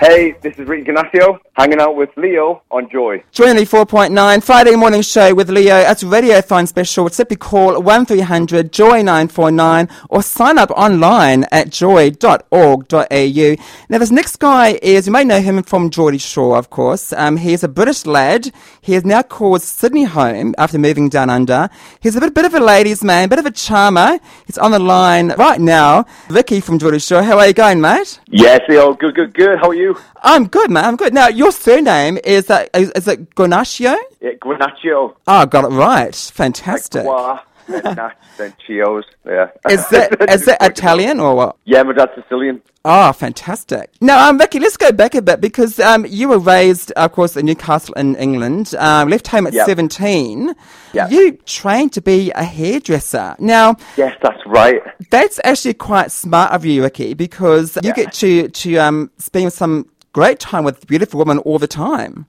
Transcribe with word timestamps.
Hey, 0.00 0.32
this 0.42 0.58
is 0.58 0.66
Ricky 0.66 0.90
Ganasio, 0.90 1.38
hanging 1.52 1.80
out 1.80 1.94
with 1.94 2.10
Leo 2.16 2.62
on 2.70 2.90
Joy. 2.90 3.22
Joy 3.30 3.46
94.9 3.54 4.42
Friday 4.42 4.74
morning 4.74 5.02
show 5.02 5.32
with 5.34 5.48
Leo. 5.48 5.76
It's 5.76 6.02
a 6.02 6.06
radiothon 6.06 6.66
special. 6.66 7.08
Simply 7.08 7.36
call 7.36 7.80
1300 7.80 8.72
Joy 8.72 9.02
949 9.02 9.88
or 10.10 10.22
sign 10.22 10.58
up 10.58 10.72
online 10.72 11.44
at 11.52 11.70
joy.org.au. 11.70 13.56
Now, 13.88 13.98
this 13.98 14.10
next 14.10 14.36
guy 14.40 14.78
is, 14.82 15.06
you 15.06 15.12
may 15.12 15.22
know 15.22 15.40
him 15.40 15.62
from 15.62 15.90
Geordie 15.90 16.18
Shore, 16.18 16.58
of 16.58 16.70
course. 16.70 17.12
Um, 17.12 17.36
he's 17.36 17.62
a 17.62 17.68
British 17.68 18.04
lad. 18.04 18.52
He 18.80 18.94
has 18.94 19.04
now 19.04 19.22
called 19.22 19.62
Sydney 19.62 20.04
home 20.04 20.56
after 20.58 20.76
moving 20.76 21.08
down 21.08 21.30
under. 21.30 21.70
He's 22.00 22.16
a 22.16 22.20
bit, 22.20 22.34
bit 22.34 22.44
of 22.44 22.54
a 22.54 22.60
ladies' 22.60 23.04
man, 23.04 23.28
bit 23.28 23.38
of 23.38 23.46
a 23.46 23.52
charmer. 23.52 24.18
He's 24.44 24.58
on 24.58 24.72
the 24.72 24.80
line 24.80 25.28
right 25.38 25.60
now. 25.60 26.04
Vicky 26.28 26.60
from 26.60 26.80
Geordie 26.80 26.98
Shore. 26.98 27.22
How 27.22 27.38
are 27.38 27.46
you 27.46 27.54
going, 27.54 27.80
mate? 27.80 28.18
Yes, 28.26 28.60
Leo, 28.68 28.92
good, 28.94 29.14
good, 29.14 29.32
good. 29.32 29.58
How 29.60 29.68
are 29.68 29.74
you? 29.74 29.83
I'm 30.22 30.46
good, 30.46 30.70
man. 30.70 30.84
I'm 30.84 30.96
good. 30.96 31.12
Now, 31.14 31.28
your 31.28 31.52
surname 31.52 32.18
is 32.24 32.46
that 32.46 32.70
is, 32.74 32.90
is 32.92 33.08
it 33.08 33.34
Gonaccio? 33.34 33.96
Yeah, 34.20 34.32
Guanaccio. 34.40 35.10
Oh, 35.10 35.16
ah, 35.26 35.44
got 35.44 35.64
it 35.64 35.74
right. 35.74 36.14
Fantastic. 36.14 37.04
Gua, 37.04 37.42
and 37.84 37.96
Nach, 37.96 38.14
and 38.38 38.54
Chios. 38.66 39.04
Yeah. 39.24 39.48
Is 39.68 39.88
that 39.90 40.30
is 40.30 40.44
that 40.46 40.58
Italian 40.62 41.20
or 41.20 41.34
what? 41.34 41.56
Yeah, 41.64 41.82
my 41.82 41.92
dad's 41.92 42.12
Sicilian. 42.14 42.62
Oh, 42.86 43.12
fantastic. 43.14 43.90
Now, 44.02 44.28
um, 44.28 44.38
Vicky, 44.38 44.58
let's 44.60 44.76
go 44.76 44.92
back 44.92 45.14
a 45.14 45.22
bit 45.22 45.40
because 45.40 45.80
um, 45.80 46.04
you 46.06 46.28
were 46.28 46.38
raised, 46.38 46.90
of 46.92 47.12
course, 47.12 47.34
in 47.34 47.46
Newcastle 47.46 47.94
in 47.94 48.14
England, 48.16 48.74
um, 48.78 49.08
left 49.08 49.26
home 49.28 49.46
at 49.46 49.54
Yep. 49.54 49.66
17. 49.66 50.54
Yep. 50.92 51.10
You 51.10 51.32
trained 51.46 51.94
to 51.94 52.02
be 52.02 52.30
a 52.32 52.44
hairdresser. 52.44 53.36
Now, 53.38 53.76
Yes, 53.96 54.14
that's 54.22 54.44
right. 54.44 54.82
that's 55.10 55.40
actually 55.44 55.72
quite 55.74 56.12
smart 56.12 56.52
of 56.52 56.66
you, 56.66 56.82
Vicky, 56.82 57.14
because 57.14 57.76
you 57.76 57.88
Yeah. 57.88 57.94
get 57.94 58.12
to, 58.14 58.48
to 58.48 58.76
um, 58.76 59.10
spend 59.16 59.54
some 59.54 59.88
great 60.12 60.38
time 60.38 60.62
with 60.64 60.86
beautiful 60.86 61.18
women 61.18 61.38
all 61.38 61.58
the 61.58 61.66
time. 61.66 62.26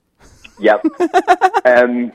Yep. 0.58 0.86
um, 1.66 2.12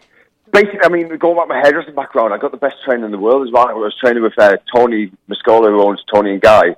basically, 0.52 0.80
I 0.83 0.89
mean, 0.89 1.17
going 1.17 1.35
back 1.35 1.47
to 1.47 1.53
my 1.53 1.59
hairdressing 1.59 1.95
background, 1.95 2.33
I 2.33 2.38
got 2.38 2.52
the 2.52 2.57
best 2.57 2.75
training 2.83 3.05
in 3.05 3.11
the 3.11 3.17
world 3.17 3.47
as 3.47 3.53
well. 3.53 3.67
I 3.67 3.73
was 3.73 3.95
training 3.95 4.23
with 4.23 4.38
uh, 4.38 4.57
Toni 4.73 5.11
Mascolo, 5.30 5.69
who 5.69 5.81
owns 5.81 6.03
Toni 6.13 6.31
and 6.33 6.41
Guy. 6.41 6.75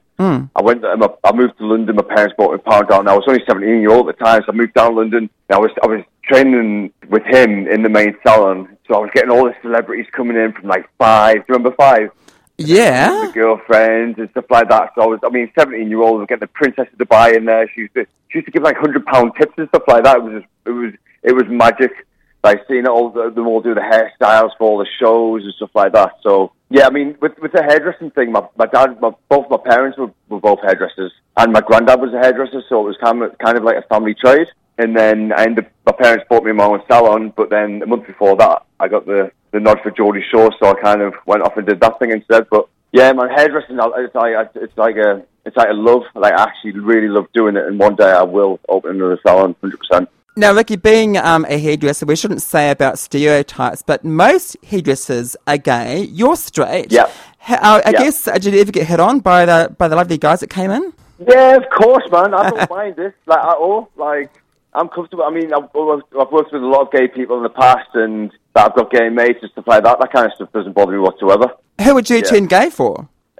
I 0.56 0.62
went. 0.62 0.86
I 0.86 1.32
moved 1.34 1.58
to 1.58 1.66
London. 1.66 1.96
My 1.96 2.04
parents 2.04 2.36
bought 2.38 2.52
me 2.52 2.56
a 2.56 2.70
pound 2.70 2.88
down. 2.88 3.08
I 3.08 3.16
was 3.16 3.26
only 3.28 3.44
seventeen 3.46 3.82
year 3.82 3.92
old 3.92 4.08
at 4.10 4.18
the 4.18 4.24
time, 4.24 4.42
so 4.46 4.52
I 4.52 4.56
moved 4.56 4.74
down 4.74 4.92
to 4.92 4.98
London. 4.98 5.30
I 5.50 5.58
was 5.58 5.72
I 5.84 5.88
was 5.88 6.04
training 6.24 6.94
with 7.10 7.24
him 7.24 7.68
in 7.68 7.82
the 7.84 7.90
main 7.90 8.16
salon, 8.26 8.78
so 8.88 8.96
I 8.96 9.00
was 9.00 9.10
getting 9.14 9.32
all 9.32 9.46
the 9.46 9.56
celebrities 9.62 10.06
coming 10.12 10.38
in 10.38 10.54
from 10.54 10.68
like 10.68 10.88
five. 10.98 11.38
Do 11.38 11.40
you 11.50 11.56
remember 11.56 11.76
five? 11.76 12.12
Yeah. 12.58 13.32
girlfriends 13.34 14.20
and 14.20 14.30
stuff 14.30 14.46
like 14.50 14.70
that. 14.70 14.92
So 14.96 15.02
I 15.02 15.06
was, 15.08 15.20
I 15.24 15.30
mean, 15.30 15.52
17 15.58 15.90
year 15.90 16.02
old, 16.02 16.28
getting 16.28 16.42
the 16.42 16.48
Princess 16.48 16.88
of 16.92 17.00
Dubai 17.00 17.36
in 17.36 17.46
there. 17.46 17.68
She 17.74 17.82
used 17.82 17.94
to, 17.96 18.06
she 18.30 18.38
used 18.40 18.46
to 18.46 18.52
give 18.52 18.64
like 18.64 18.76
100 18.76 19.06
pound 19.06 19.34
tips 19.40 19.54
and 19.58 19.68
stuff 19.70 19.84
like 19.88 20.04
that. 20.04 20.18
It 20.18 20.24
was, 20.24 20.34
just, 20.34 20.52
it 20.66 20.70
was, 20.70 20.94
it 21.24 21.32
was 21.34 21.46
magic. 21.48 22.06
Like 22.44 22.66
seeing 22.68 22.88
all, 22.88 23.10
them 23.10 23.48
all 23.48 23.62
do 23.62 23.74
the 23.74 23.80
hairstyles 23.80 24.50
for 24.58 24.70
all 24.70 24.78
the 24.78 24.88
shows 25.00 25.44
and 25.44 25.54
stuff 25.54 25.72
like 25.74 25.94
that. 25.94 26.16
So 26.22 26.52
yeah, 26.70 26.88
I 26.88 26.90
mean, 26.90 27.16
with 27.22 27.34
with 27.40 27.52
the 27.52 27.64
hairdressing 27.64 28.12
thing, 28.12 28.32
my 28.32 28.42
my 28.58 28.66
dad, 28.66 29.00
my, 29.00 29.12
both 29.30 29.50
my 29.50 29.58
parents 29.64 29.98
were, 29.98 30.12
were 30.28 30.40
both 30.40 30.60
hairdressers, 30.62 31.14
and 31.38 31.54
my 31.54 31.62
granddad 31.62 32.02
was 32.02 32.14
a 32.14 32.18
hairdresser, 32.18 32.64
so 32.68 32.82
it 32.82 32.88
was 32.88 32.98
kind 33.02 33.22
of 33.22 33.38
kind 33.38 33.58
of 33.58 33.64
like 33.64 33.78
a 33.78 33.88
family 33.88 34.16
trade. 34.16 34.48
And 34.80 34.98
then 34.98 35.32
I 35.32 35.44
ended, 35.44 35.68
my 35.86 35.92
parents 35.92 36.26
bought 36.28 36.44
me 36.44 36.52
my 36.52 36.66
own 36.66 36.82
salon, 36.88 37.32
but 37.38 37.52
then 37.52 37.84
a 37.84 37.86
month 37.86 38.08
before 38.08 38.36
that, 38.38 38.66
I 38.80 38.88
got 38.88 39.06
the 39.06 39.32
the 39.52 39.60
nod 39.60 39.80
for 39.84 39.92
Geordie 39.92 40.26
Shore, 40.32 40.52
so 40.60 40.72
I 40.72 40.82
kind 40.82 41.02
of 41.02 41.14
went 41.28 41.44
off 41.44 41.56
and 41.58 41.68
did 41.68 41.80
that 41.82 42.00
thing 42.00 42.10
instead. 42.10 42.50
But 42.50 42.68
yeah, 42.92 43.12
my 43.14 43.32
hairdressing, 43.32 43.78
it's 43.80 44.16
like 44.16 44.50
it's 44.56 44.78
like 44.78 44.96
a 44.96 45.24
it's 45.46 45.56
like 45.56 45.70
a 45.70 45.74
love. 45.74 46.04
Like 46.16 46.34
I 46.34 46.44
actually 46.44 46.80
really 46.80 47.08
love 47.08 47.28
doing 47.34 47.56
it, 47.56 47.66
and 47.68 47.78
one 47.78 47.96
day 47.96 48.12
I 48.12 48.24
will 48.24 48.60
open 48.68 48.96
another 48.96 49.20
salon, 49.26 49.56
hundred 49.62 49.80
percent. 49.80 50.10
Now, 50.36 50.52
Ricky, 50.54 50.78
being 50.78 51.16
um, 51.18 51.46
a 51.48 51.60
hairdresser, 51.60 52.08
we 52.08 52.16
shouldn't 52.16 52.42
say 52.42 52.72
about 52.72 52.98
stereotypes, 52.98 53.84
but 53.84 54.04
most 54.04 54.58
hairdressers 54.64 55.36
are 55.46 55.58
gay. 55.58 56.02
You're 56.06 56.36
straight. 56.36 56.92
Yep. 56.92 57.12
Ha- 57.38 57.60
uh, 57.62 57.82
I 57.86 57.90
Yep. 57.92 58.00
guess, 58.02 58.28
uh, 58.28 58.34
did 58.40 58.54
you 58.56 58.62
ever 58.62 58.72
get 58.72 58.88
hit 58.88 59.00
on 59.00 59.20
by 59.20 59.46
the 59.46 59.76
by 59.78 59.88
the 59.88 59.96
lovely 59.96 60.18
guys 60.18 60.40
that 60.40 60.50
came 60.50 60.72
in? 60.72 60.92
Yeah, 61.20 61.56
of 61.58 61.70
course, 61.70 62.04
man. 62.12 62.34
I 62.34 62.50
don't 62.50 62.70
mind 62.78 62.96
this 62.96 63.14
like 63.28 63.38
at 63.40 63.58
all. 63.58 63.92
Like 63.96 64.32
I'm 64.74 64.90
comfortable. 64.90 65.24
I 65.24 65.30
mean, 65.30 65.54
I've, 65.54 65.66
I've 65.66 66.32
worked 66.32 66.52
with 66.52 66.64
a 66.64 66.68
lot 66.68 66.82
of 66.82 66.92
gay 66.92 67.08
people 67.08 67.38
in 67.38 67.44
the 67.44 67.50
past, 67.50 67.90
and 67.94 68.32
I've 68.56 68.74
got 68.76 68.90
gay 68.90 69.10
mates 69.10 69.40
and 69.44 69.52
stuff 69.52 69.68
like 69.68 69.84
that. 69.84 70.00
That 70.00 70.12
kind 70.12 70.26
of 70.26 70.34
stuff 70.34 70.52
doesn't 70.52 70.74
bother 70.74 70.94
me 70.94 70.98
whatsoever. 71.00 71.54
Who 71.84 71.94
would 71.94 72.10
you 72.10 72.22
turn 72.24 72.48
gay 72.48 72.72
for? 72.72 73.08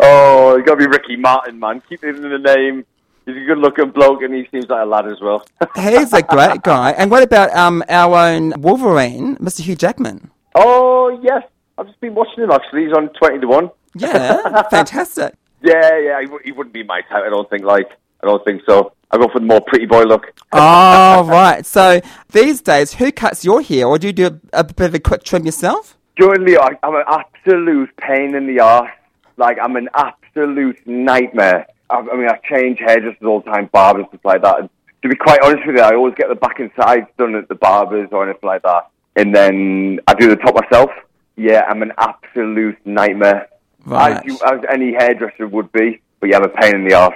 oh, 0.00 0.56
you 0.56 0.64
got 0.64 0.74
to 0.74 0.76
be 0.76 0.86
Ricky 0.86 1.16
Martin, 1.16 1.58
man. 1.60 1.80
Keep 1.88 2.02
it 2.04 2.16
in 2.16 2.22
the 2.22 2.38
name. 2.38 2.84
He's 3.28 3.36
a 3.36 3.44
good-looking 3.46 3.90
bloke, 3.90 4.22
and 4.22 4.32
he 4.34 4.48
seems 4.50 4.68
like 4.70 4.82
a 4.82 4.86
lad 4.86 5.06
as 5.06 5.20
well. 5.20 5.44
He's 5.76 6.14
a 6.14 6.22
great 6.22 6.62
guy. 6.62 6.92
And 6.92 7.10
what 7.10 7.22
about 7.22 7.54
um, 7.54 7.84
our 7.90 8.16
own 8.16 8.54
Wolverine, 8.58 9.36
Mr. 9.36 9.60
Hugh 9.60 9.76
Jackman? 9.76 10.30
oh 10.54 11.20
yes, 11.22 11.42
I've 11.76 11.86
just 11.86 12.00
been 12.00 12.14
watching 12.14 12.42
him. 12.44 12.50
Actually, 12.50 12.84
he's 12.86 12.92
on 12.94 13.10
twenty 13.10 13.38
to 13.40 13.46
one. 13.46 13.70
Yeah, 13.94 14.62
fantastic. 14.70 15.34
Yeah, 15.60 15.98
yeah. 15.98 16.20
He, 16.20 16.26
w- 16.26 16.42
he 16.44 16.52
wouldn't 16.52 16.72
be 16.72 16.84
my 16.84 17.00
type. 17.02 17.24
I 17.26 17.30
don't 17.30 17.50
think. 17.50 17.64
Like, 17.64 17.90
I 18.22 18.26
don't 18.28 18.44
think 18.44 18.62
so. 18.64 18.92
I 19.10 19.16
go 19.18 19.26
for 19.28 19.40
the 19.40 19.46
more 19.46 19.60
pretty 19.60 19.86
boy 19.86 20.02
look. 20.04 20.26
Oh, 20.52 21.24
right. 21.28 21.66
So 21.66 22.00
these 22.30 22.60
days, 22.60 22.94
who 22.94 23.10
cuts 23.10 23.44
your 23.44 23.60
hair, 23.60 23.86
or 23.88 23.98
do 23.98 24.06
you 24.06 24.12
do 24.12 24.26
a, 24.52 24.60
a 24.60 24.64
bit 24.64 24.86
of 24.86 24.94
a 24.94 25.00
quick 25.00 25.24
trim 25.24 25.44
yourself? 25.44 25.98
Join 26.16 26.44
Leo, 26.44 26.60
I- 26.60 26.78
I'm 26.84 26.94
an 26.94 27.02
absolute 27.08 27.90
pain 27.96 28.36
in 28.36 28.46
the 28.46 28.60
arse. 28.60 28.90
Like, 29.36 29.58
I'm 29.60 29.74
an 29.76 29.88
absolute 29.94 30.78
nightmare. 30.86 31.66
I, 31.90 31.98
I 31.98 32.16
mean, 32.16 32.28
I 32.28 32.38
change 32.48 32.78
hairdressers 32.78 33.22
all 33.24 33.40
the 33.40 33.50
time, 33.50 33.68
barbers, 33.72 34.06
stuff 34.08 34.24
like 34.24 34.42
that. 34.42 34.60
And 34.60 34.70
to 35.02 35.08
be 35.08 35.16
quite 35.16 35.40
honest 35.42 35.66
with 35.66 35.76
you, 35.76 35.82
I 35.82 35.94
always 35.94 36.14
get 36.14 36.28
the 36.28 36.34
back 36.34 36.58
and 36.60 36.70
sides 36.80 37.06
done 37.18 37.34
at 37.34 37.48
the 37.48 37.54
barbers 37.54 38.08
or 38.12 38.24
anything 38.24 38.46
like 38.46 38.62
that. 38.62 38.90
And 39.16 39.34
then 39.34 40.00
I 40.06 40.14
do 40.14 40.28
the 40.28 40.36
top 40.36 40.54
myself. 40.54 40.90
Yeah, 41.36 41.64
I'm 41.68 41.82
an 41.82 41.92
absolute 41.98 42.78
nightmare. 42.84 43.48
Right. 43.84 44.16
As, 44.16 44.24
you, 44.24 44.38
as 44.46 44.60
any 44.70 44.92
hairdresser 44.92 45.46
would 45.46 45.70
be. 45.72 46.00
But 46.20 46.30
yeah, 46.30 46.38
I'm 46.38 46.44
a 46.44 46.48
pain 46.48 46.74
in 46.74 46.88
the 46.88 46.94
arse. 46.94 47.14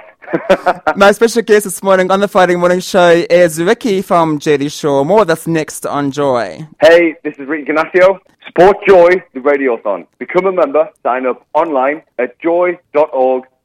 My 0.95 1.11
special 1.11 1.41
guest 1.41 1.65
this 1.65 1.83
morning 1.83 2.09
on 2.09 2.21
the 2.21 2.27
Friday 2.27 2.55
Morning 2.55 2.79
Show 2.79 3.25
is 3.29 3.61
Ricky 3.61 4.01
from 4.01 4.39
Geordie 4.39 4.69
Shore. 4.69 5.03
More 5.05 5.21
of 5.21 5.27
this 5.27 5.45
next 5.45 5.85
on 5.85 6.11
Joy. 6.11 6.65
Hey, 6.81 7.15
this 7.23 7.35
is 7.37 7.47
Ricky 7.47 7.71
Ganasio. 7.71 8.19
Support 8.47 8.77
Joy, 8.87 9.09
the 9.33 9.41
Radiothon. 9.41 10.07
Become 10.19 10.45
a 10.45 10.51
member. 10.53 10.89
Sign 11.03 11.25
up 11.25 11.45
online 11.53 12.03
at 12.17 12.39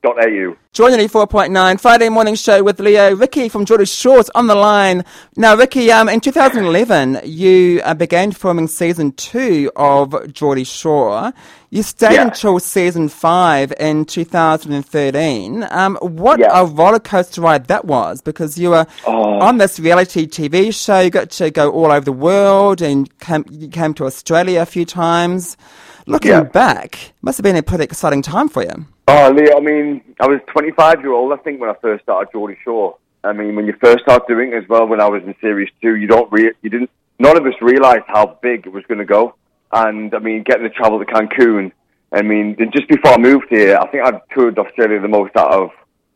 joy.org.au. 0.04 0.56
Joy 0.72 0.90
94.9 0.92 1.80
Friday 1.80 2.08
Morning 2.08 2.34
Show 2.34 2.62
with 2.62 2.78
Leo. 2.78 3.14
Ricky 3.16 3.48
from 3.48 3.64
Geordie 3.64 3.84
Shore's 3.84 4.30
on 4.30 4.46
the 4.46 4.54
line. 4.54 5.04
Now, 5.36 5.56
Ricky, 5.56 5.90
um, 5.90 6.08
in 6.08 6.20
2011, 6.20 7.20
you 7.24 7.80
uh, 7.84 7.94
began 7.94 8.30
filming 8.32 8.68
season 8.68 9.12
two 9.12 9.72
of 9.74 10.32
Geordie 10.32 10.64
Shore. 10.64 11.32
You 11.70 11.82
stayed 11.82 12.14
Yeah. 12.14 12.22
until 12.22 12.58
season 12.60 13.08
five 13.10 13.74
in 13.78 14.06
2013. 14.06 15.66
Um, 15.70 15.96
what 16.00 16.40
Yeah. 16.40 16.48
a 16.62 16.64
roller 16.64 16.98
coaster 16.98 17.42
ride 17.42 17.66
that 17.66 17.84
was 17.84 18.22
because 18.22 18.56
you 18.58 18.70
were 18.70 18.86
Oh. 19.06 19.38
on 19.40 19.58
this 19.58 19.78
reality 19.78 20.26
TV 20.26 20.70
show. 20.70 21.00
You 21.00 21.10
got 21.10 21.28
to 21.32 21.50
go 21.50 21.70
all 21.70 21.92
over 21.92 22.00
the 22.04 22.12
world 22.12 22.80
and 22.80 23.06
came, 23.20 23.44
you 23.50 23.68
came 23.68 23.92
to 23.94 24.06
Australia 24.06 24.62
a 24.62 24.66
few 24.66 24.86
times. 24.86 25.58
Looking 26.06 26.30
Yeah. 26.30 26.44
back, 26.44 27.12
must 27.20 27.36
have 27.36 27.42
been 27.44 27.56
a 27.56 27.62
pretty 27.62 27.84
exciting 27.84 28.22
time 28.22 28.48
for 28.48 28.62
you. 28.62 28.86
Oh, 29.06 29.30
Leo, 29.30 29.58
I 29.58 29.60
mean, 29.60 30.00
I 30.20 30.26
was 30.26 30.40
25 30.46 31.02
year 31.02 31.12
old, 31.12 31.34
I 31.34 31.36
think, 31.36 31.60
when 31.60 31.68
I 31.68 31.74
first 31.82 32.02
started 32.04 32.32
Geordie 32.32 32.56
Shore. 32.64 32.94
I 33.24 33.34
mean, 33.34 33.56
when 33.56 33.66
you 33.66 33.74
first 33.82 34.04
start 34.04 34.26
doing 34.26 34.52
it 34.52 34.62
as 34.62 34.68
well, 34.70 34.86
when 34.86 35.02
I 35.02 35.08
was 35.08 35.22
in 35.22 35.34
Series 35.42 35.68
2, 35.82 35.96
you 35.96 36.06
don't 36.06 36.32
re- 36.32 36.52
you 36.62 36.70
didn't, 36.70 36.88
none 37.18 37.36
of 37.36 37.44
us 37.44 37.52
realised 37.60 38.04
how 38.06 38.38
big 38.40 38.66
it 38.66 38.72
was 38.72 38.84
going 38.86 39.00
to 39.00 39.04
go. 39.04 39.34
And, 39.72 40.14
I 40.14 40.18
mean, 40.18 40.42
getting 40.44 40.62
to 40.62 40.70
travel 40.70 40.98
to 40.98 41.04
Cancun, 41.04 41.72
I 42.10 42.22
mean, 42.22 42.56
just 42.72 42.88
before 42.88 43.12
I 43.12 43.18
moved 43.18 43.46
here, 43.50 43.76
I 43.76 43.86
think 43.88 44.04
I'd 44.04 44.20
toured 44.34 44.58
Australia 44.58 45.00
the 45.00 45.08
most 45.08 45.36
out 45.36 45.52
of 45.52 45.70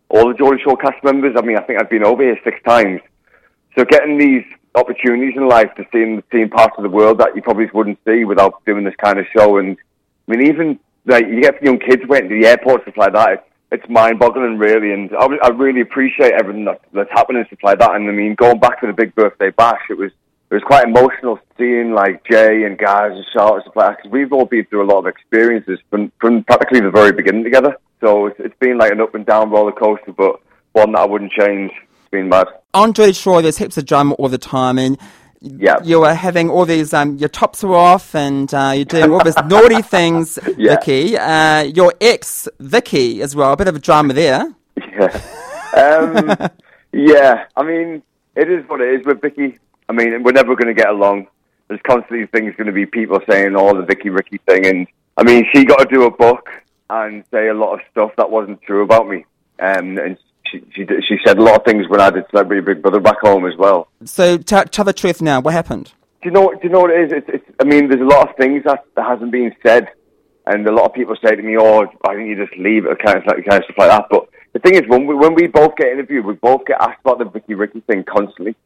all 0.08 0.28
the 0.28 0.34
Geordie 0.34 0.62
Shore 0.62 0.76
cast 0.76 1.02
members. 1.04 1.34
I 1.36 1.42
mean, 1.42 1.58
I 1.58 1.62
think 1.62 1.78
I've 1.80 1.90
been 1.90 2.04
over 2.04 2.22
here 2.22 2.38
six 2.44 2.58
times. 2.66 3.00
So 3.76 3.84
getting 3.84 4.18
these 4.18 4.44
opportunities 4.74 5.34
in 5.36 5.48
life 5.48 5.68
to 5.76 5.84
see, 5.92 6.22
seeing 6.32 6.48
parts 6.48 6.74
of 6.78 6.82
the 6.82 6.90
world 6.90 7.18
that 7.18 7.36
you 7.36 7.42
probably 7.42 7.68
wouldn't 7.74 7.98
see 8.06 8.24
without 8.24 8.64
doing 8.64 8.84
this 8.84 8.94
kind 9.02 9.18
of 9.18 9.26
show. 9.36 9.58
And 9.58 9.76
I 10.28 10.34
mean, 10.34 10.46
even 10.48 10.78
like 11.04 11.26
you 11.26 11.42
get 11.42 11.62
young 11.62 11.78
kids 11.78 12.02
waiting 12.06 12.30
to 12.30 12.40
the 12.40 12.46
airport 12.46 12.82
stuff 12.82 12.96
like 12.96 13.12
that. 13.12 13.32
It's, 13.32 13.42
it's 13.72 13.88
mind-boggling, 13.90 14.58
really. 14.58 14.92
And 14.92 15.10
I, 15.14 15.26
I 15.42 15.48
really 15.48 15.80
appreciate 15.80 16.32
everything 16.32 16.64
that, 16.64 16.80
that's 16.92 17.10
happening 17.10 17.44
stuff 17.46 17.58
like 17.62 17.78
that. 17.80 17.94
And 17.94 18.08
I 18.08 18.12
mean, 18.12 18.34
going 18.34 18.60
back 18.60 18.80
to 18.80 18.86
the 18.86 18.92
big 18.92 19.14
birthday 19.14 19.50
bash, 19.50 19.82
it 19.90 19.98
was 19.98 20.12
it 20.52 20.56
was 20.56 20.62
quite 20.64 20.84
emotional 20.86 21.38
seeing 21.56 21.92
like 21.94 22.22
Jay 22.30 22.64
and 22.64 22.76
Gaz 22.78 23.12
and 23.12 23.24
Charlotte 23.32 23.54
and 23.54 23.62
stuff 23.64 23.76
like 23.76 23.96
because 23.96 24.12
we've 24.12 24.32
all 24.32 24.44
been 24.44 24.66
through 24.66 24.84
a 24.84 24.88
lot 24.92 24.98
of 24.98 25.06
experiences 25.06 25.78
from, 25.88 26.12
from 26.20 26.44
practically 26.44 26.80
the 26.80 26.90
very 26.90 27.10
beginning 27.10 27.42
together. 27.42 27.74
So 28.00 28.26
it's, 28.26 28.38
it's 28.38 28.54
been 28.60 28.76
like 28.76 28.92
an 28.92 29.00
up 29.00 29.14
and 29.14 29.24
down 29.24 29.50
roller 29.50 29.72
coaster, 29.72 30.12
but 30.12 30.40
one 30.72 30.92
that 30.92 31.00
I 31.00 31.06
wouldn't 31.06 31.32
change. 31.32 31.70
It's 31.72 32.10
been 32.10 32.28
mad. 32.28 32.48
On 32.74 32.92
Geordie 32.92 33.14
Shore, 33.14 33.40
there's 33.40 33.56
heaps 33.56 33.78
of 33.78 33.86
drama 33.86 34.12
all 34.14 34.28
the 34.28 34.36
time, 34.38 34.76
and 34.78 34.98
Yeah. 35.40 35.76
you 35.82 36.00
were 36.00 36.12
having 36.14 36.50
all 36.50 36.66
these, 36.66 36.92
um, 36.92 37.16
your 37.16 37.30
tops 37.30 37.62
were 37.62 37.74
off, 37.76 38.14
and 38.14 38.52
uh, 38.52 38.72
you're 38.76 38.84
doing 38.84 39.10
all 39.10 39.24
these 39.24 39.36
naughty 39.46 39.80
things, 39.96 40.38
Yeah. 40.58 40.76
Vicky. 40.76 41.16
Uh, 41.16 41.62
your 41.62 41.94
ex, 42.00 42.46
Vicky, 42.60 43.22
as 43.22 43.34
well. 43.34 43.52
A 43.52 43.56
bit 43.56 43.68
of 43.68 43.76
a 43.76 43.78
drama 43.78 44.12
there. 44.12 44.52
Yeah. 44.76 45.20
Um, 45.76 46.36
yeah. 46.92 47.44
I 47.56 47.62
mean, 47.62 48.02
it 48.36 48.50
is 48.50 48.68
what 48.68 48.80
it 48.82 49.00
is 49.00 49.06
with 49.06 49.22
Vicky. 49.22 49.58
I 49.92 49.94
mean, 49.94 50.22
we're 50.22 50.32
never 50.32 50.56
going 50.56 50.74
to 50.74 50.80
get 50.80 50.88
along. 50.88 51.26
There's 51.68 51.80
constantly 51.86 52.26
things 52.26 52.54
going 52.56 52.66
to 52.66 52.72
be 52.72 52.86
people 52.86 53.18
saying 53.28 53.54
all 53.54 53.74
the 53.74 53.82
Vicky 53.82 54.08
Ricky 54.08 54.38
thing, 54.46 54.66
and 54.66 54.86
I 55.18 55.22
mean, 55.22 55.44
she 55.52 55.64
got 55.64 55.78
to 55.78 55.94
do 55.94 56.04
a 56.04 56.10
book 56.10 56.48
and 56.88 57.24
say 57.30 57.48
a 57.48 57.54
lot 57.54 57.74
of 57.74 57.80
stuff 57.90 58.12
that 58.16 58.30
wasn't 58.30 58.62
true 58.62 58.82
about 58.82 59.06
me. 59.08 59.24
Um, 59.60 59.98
and 59.98 60.16
she, 60.50 60.64
she 60.74 60.86
she 61.06 61.16
said 61.24 61.38
a 61.38 61.42
lot 61.42 61.60
of 61.60 61.64
things 61.66 61.88
when 61.88 62.00
I 62.00 62.10
did 62.10 62.24
Celebrity 62.30 62.62
Big 62.62 62.82
Brother 62.82 63.00
back 63.00 63.20
home 63.20 63.46
as 63.46 63.56
well. 63.56 63.88
So 64.04 64.38
tell, 64.38 64.64
tell 64.64 64.84
the 64.84 64.92
truth 64.92 65.20
now. 65.22 65.40
What 65.40 65.52
happened? 65.54 65.92
Do 66.22 66.28
you 66.28 66.30
know? 66.30 66.50
Do 66.52 66.60
you 66.62 66.70
know 66.70 66.80
what 66.80 66.90
it 66.90 67.12
is? 67.12 67.12
It's, 67.18 67.28
it's, 67.28 67.56
I 67.60 67.64
mean, 67.64 67.88
there's 67.88 68.00
a 68.00 68.04
lot 68.04 68.28
of 68.28 68.36
things 68.36 68.64
that, 68.64 68.84
that 68.96 69.06
hasn't 69.06 69.30
been 69.30 69.54
said, 69.62 69.88
and 70.46 70.66
a 70.66 70.72
lot 70.72 70.86
of 70.86 70.94
people 70.94 71.16
say 71.24 71.36
to 71.36 71.42
me, 71.42 71.56
"Oh, 71.58 71.86
I 72.08 72.14
think 72.14 72.28
you 72.28 72.36
just 72.46 72.58
leave 72.58 72.86
it," 72.86 72.98
kind 73.04 73.18
of, 73.18 73.26
like- 73.26 73.44
kind 73.46 73.60
of 73.62 73.64
stuff 73.64 73.78
like 73.78 73.90
that. 73.90 74.06
But 74.10 74.28
the 74.52 74.58
thing 74.60 74.74
is, 74.74 74.82
when 74.88 75.06
we 75.06 75.14
when 75.14 75.34
we 75.34 75.46
both 75.46 75.76
get 75.76 75.88
interviewed, 75.88 76.24
we 76.26 76.34
both 76.34 76.66
get 76.66 76.80
asked 76.80 77.00
about 77.04 77.18
the 77.18 77.24
Vicky 77.26 77.54
Ricky 77.54 77.80
thing 77.80 78.04
constantly. 78.04 78.56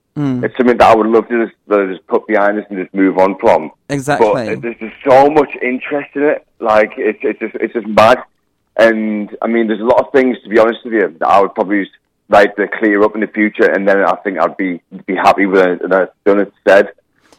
It's 0.45 0.57
something 0.57 0.79
that 0.79 0.91
I 0.91 0.95
would 0.95 1.07
love 1.07 1.29
to 1.29 1.47
just, 1.47 1.57
to 1.69 1.93
just 1.93 2.07
put 2.07 2.27
behind 2.27 2.59
us 2.59 2.65
and 2.71 2.79
just 2.79 2.95
move 2.95 3.19
on 3.19 3.39
from. 3.39 3.71
Exactly. 3.91 4.55
But 4.55 4.63
there's 4.63 4.79
just 4.79 4.97
so 5.07 5.29
much 5.31 5.51
interest 5.61 6.11
in 6.15 6.23
it. 6.23 6.47
Like 6.59 6.93
it's 6.97 7.19
it's 7.23 7.39
just 7.39 7.55
it's 7.57 7.75
just 7.75 7.87
mad. 7.87 8.23
And 8.77 9.37
I 9.43 9.47
mean, 9.47 9.67
there's 9.67 9.81
a 9.81 9.85
lot 9.85 10.01
of 10.07 10.13
things 10.13 10.39
to 10.43 10.49
be 10.49 10.59
honest 10.59 10.85
with 10.85 10.95
you 10.95 11.17
that 11.21 11.29
I 11.29 11.41
would 11.41 11.55
probably 11.55 11.85
just 11.85 11.97
like 12.29 12.57
to 12.57 12.67
clear 12.67 13.03
up 13.03 13.15
in 13.15 13.21
the 13.21 13.27
future, 13.27 13.71
and 13.71 13.87
then 13.87 13.99
I 14.03 14.17
think 14.17 14.39
I'd 14.39 14.57
be 14.57 14.81
be 15.07 15.15
happy 15.15 15.47
with 15.47 15.67
it 15.67 15.83
and 15.83 15.93
I've 15.93 16.09
done 16.25 16.41
it 16.41 16.53
said. 16.67 16.93